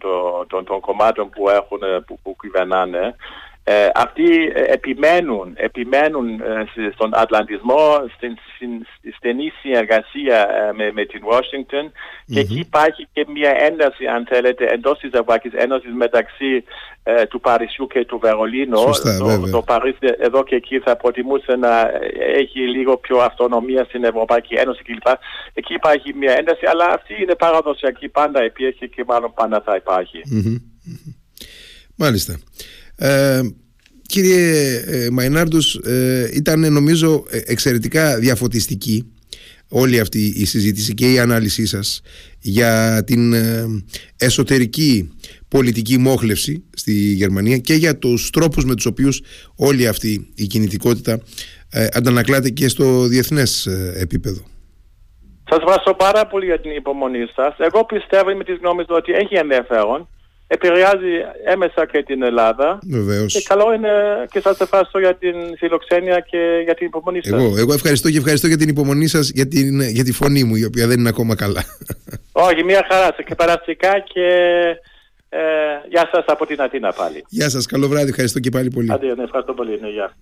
[0.47, 3.15] των, των, κομμάτων που, έχουν, που, που κυβερνάνε.
[3.63, 8.69] Ε, αυτοί ε, επιμένουν, επιμένουν ε, στον Ατλαντισμό, στην, στην
[9.17, 11.91] στενή συνεργασία με, με την Washington.
[12.25, 16.63] Και εκεί υπάρχει και μια ένταση αν θέλετε εντός της Ευρωπαϊκής Ένωσης μεταξύ
[17.29, 18.77] του Παρισιού και του Βερολίνου.
[18.77, 21.91] Σωστά, το, το Παρίσι εδώ και εκεί θα προτιμούσε να
[22.35, 25.07] έχει λίγο πιο αυτονομία στην Ευρωπαϊκή Ένωση κλπ.
[25.53, 28.09] Εκεί υπάρχει μια ένταση αλλά αυτή είναι παραδοσιακή.
[28.09, 30.21] Πάντα υπήρχε και μάλλον πάντα θα υπαρχει
[31.95, 32.39] Μάλιστα.
[33.01, 33.41] Ε,
[34.01, 39.13] κύριε ε, Μαϊνάρντους, ε, ήταν νομίζω ε, εξαιρετικά διαφωτιστική
[39.69, 42.01] όλη αυτή η συζήτηση και η ανάλυση σας
[42.39, 43.33] για την
[44.17, 49.21] εσωτερική πολιτική μόχλευση στη Γερμανία και για τους τρόπους με τους οποίους
[49.55, 51.19] όλη αυτή η κινητικότητα
[51.93, 53.65] αντανακλάται και στο διεθνές
[53.99, 54.41] επίπεδο.
[55.49, 57.55] Σας ευχαριστώ πάρα πολύ για την υπομονή σας.
[57.57, 60.07] Εγώ πιστεύω με τις γνώμες ότι έχει ενδιαφέρον
[60.55, 61.13] επηρεάζει
[61.45, 62.79] έμεσα και την Ελλάδα.
[62.89, 63.33] Βεβαίως.
[63.33, 63.91] Και καλό είναι
[64.31, 67.39] και σας ευχαριστώ για την φιλοξένεια και για την υπομονή σας.
[67.39, 70.55] Εγώ, εγώ ευχαριστώ και ευχαριστώ για την υπομονή σας για, την, για τη φωνή μου
[70.55, 71.63] η οποία δεν είναι ακόμα καλά.
[72.31, 74.27] Όχι, μια χαρά και περαστικά και
[75.29, 75.39] ε,
[75.89, 77.23] γεια σας από την Αθήνα πάλι.
[77.29, 78.91] Γεια σας, καλό βράδυ, ευχαριστώ και πάλι πολύ.
[78.91, 80.15] Αντί, ναι, ευχαριστώ πολύ, ναι, γεια.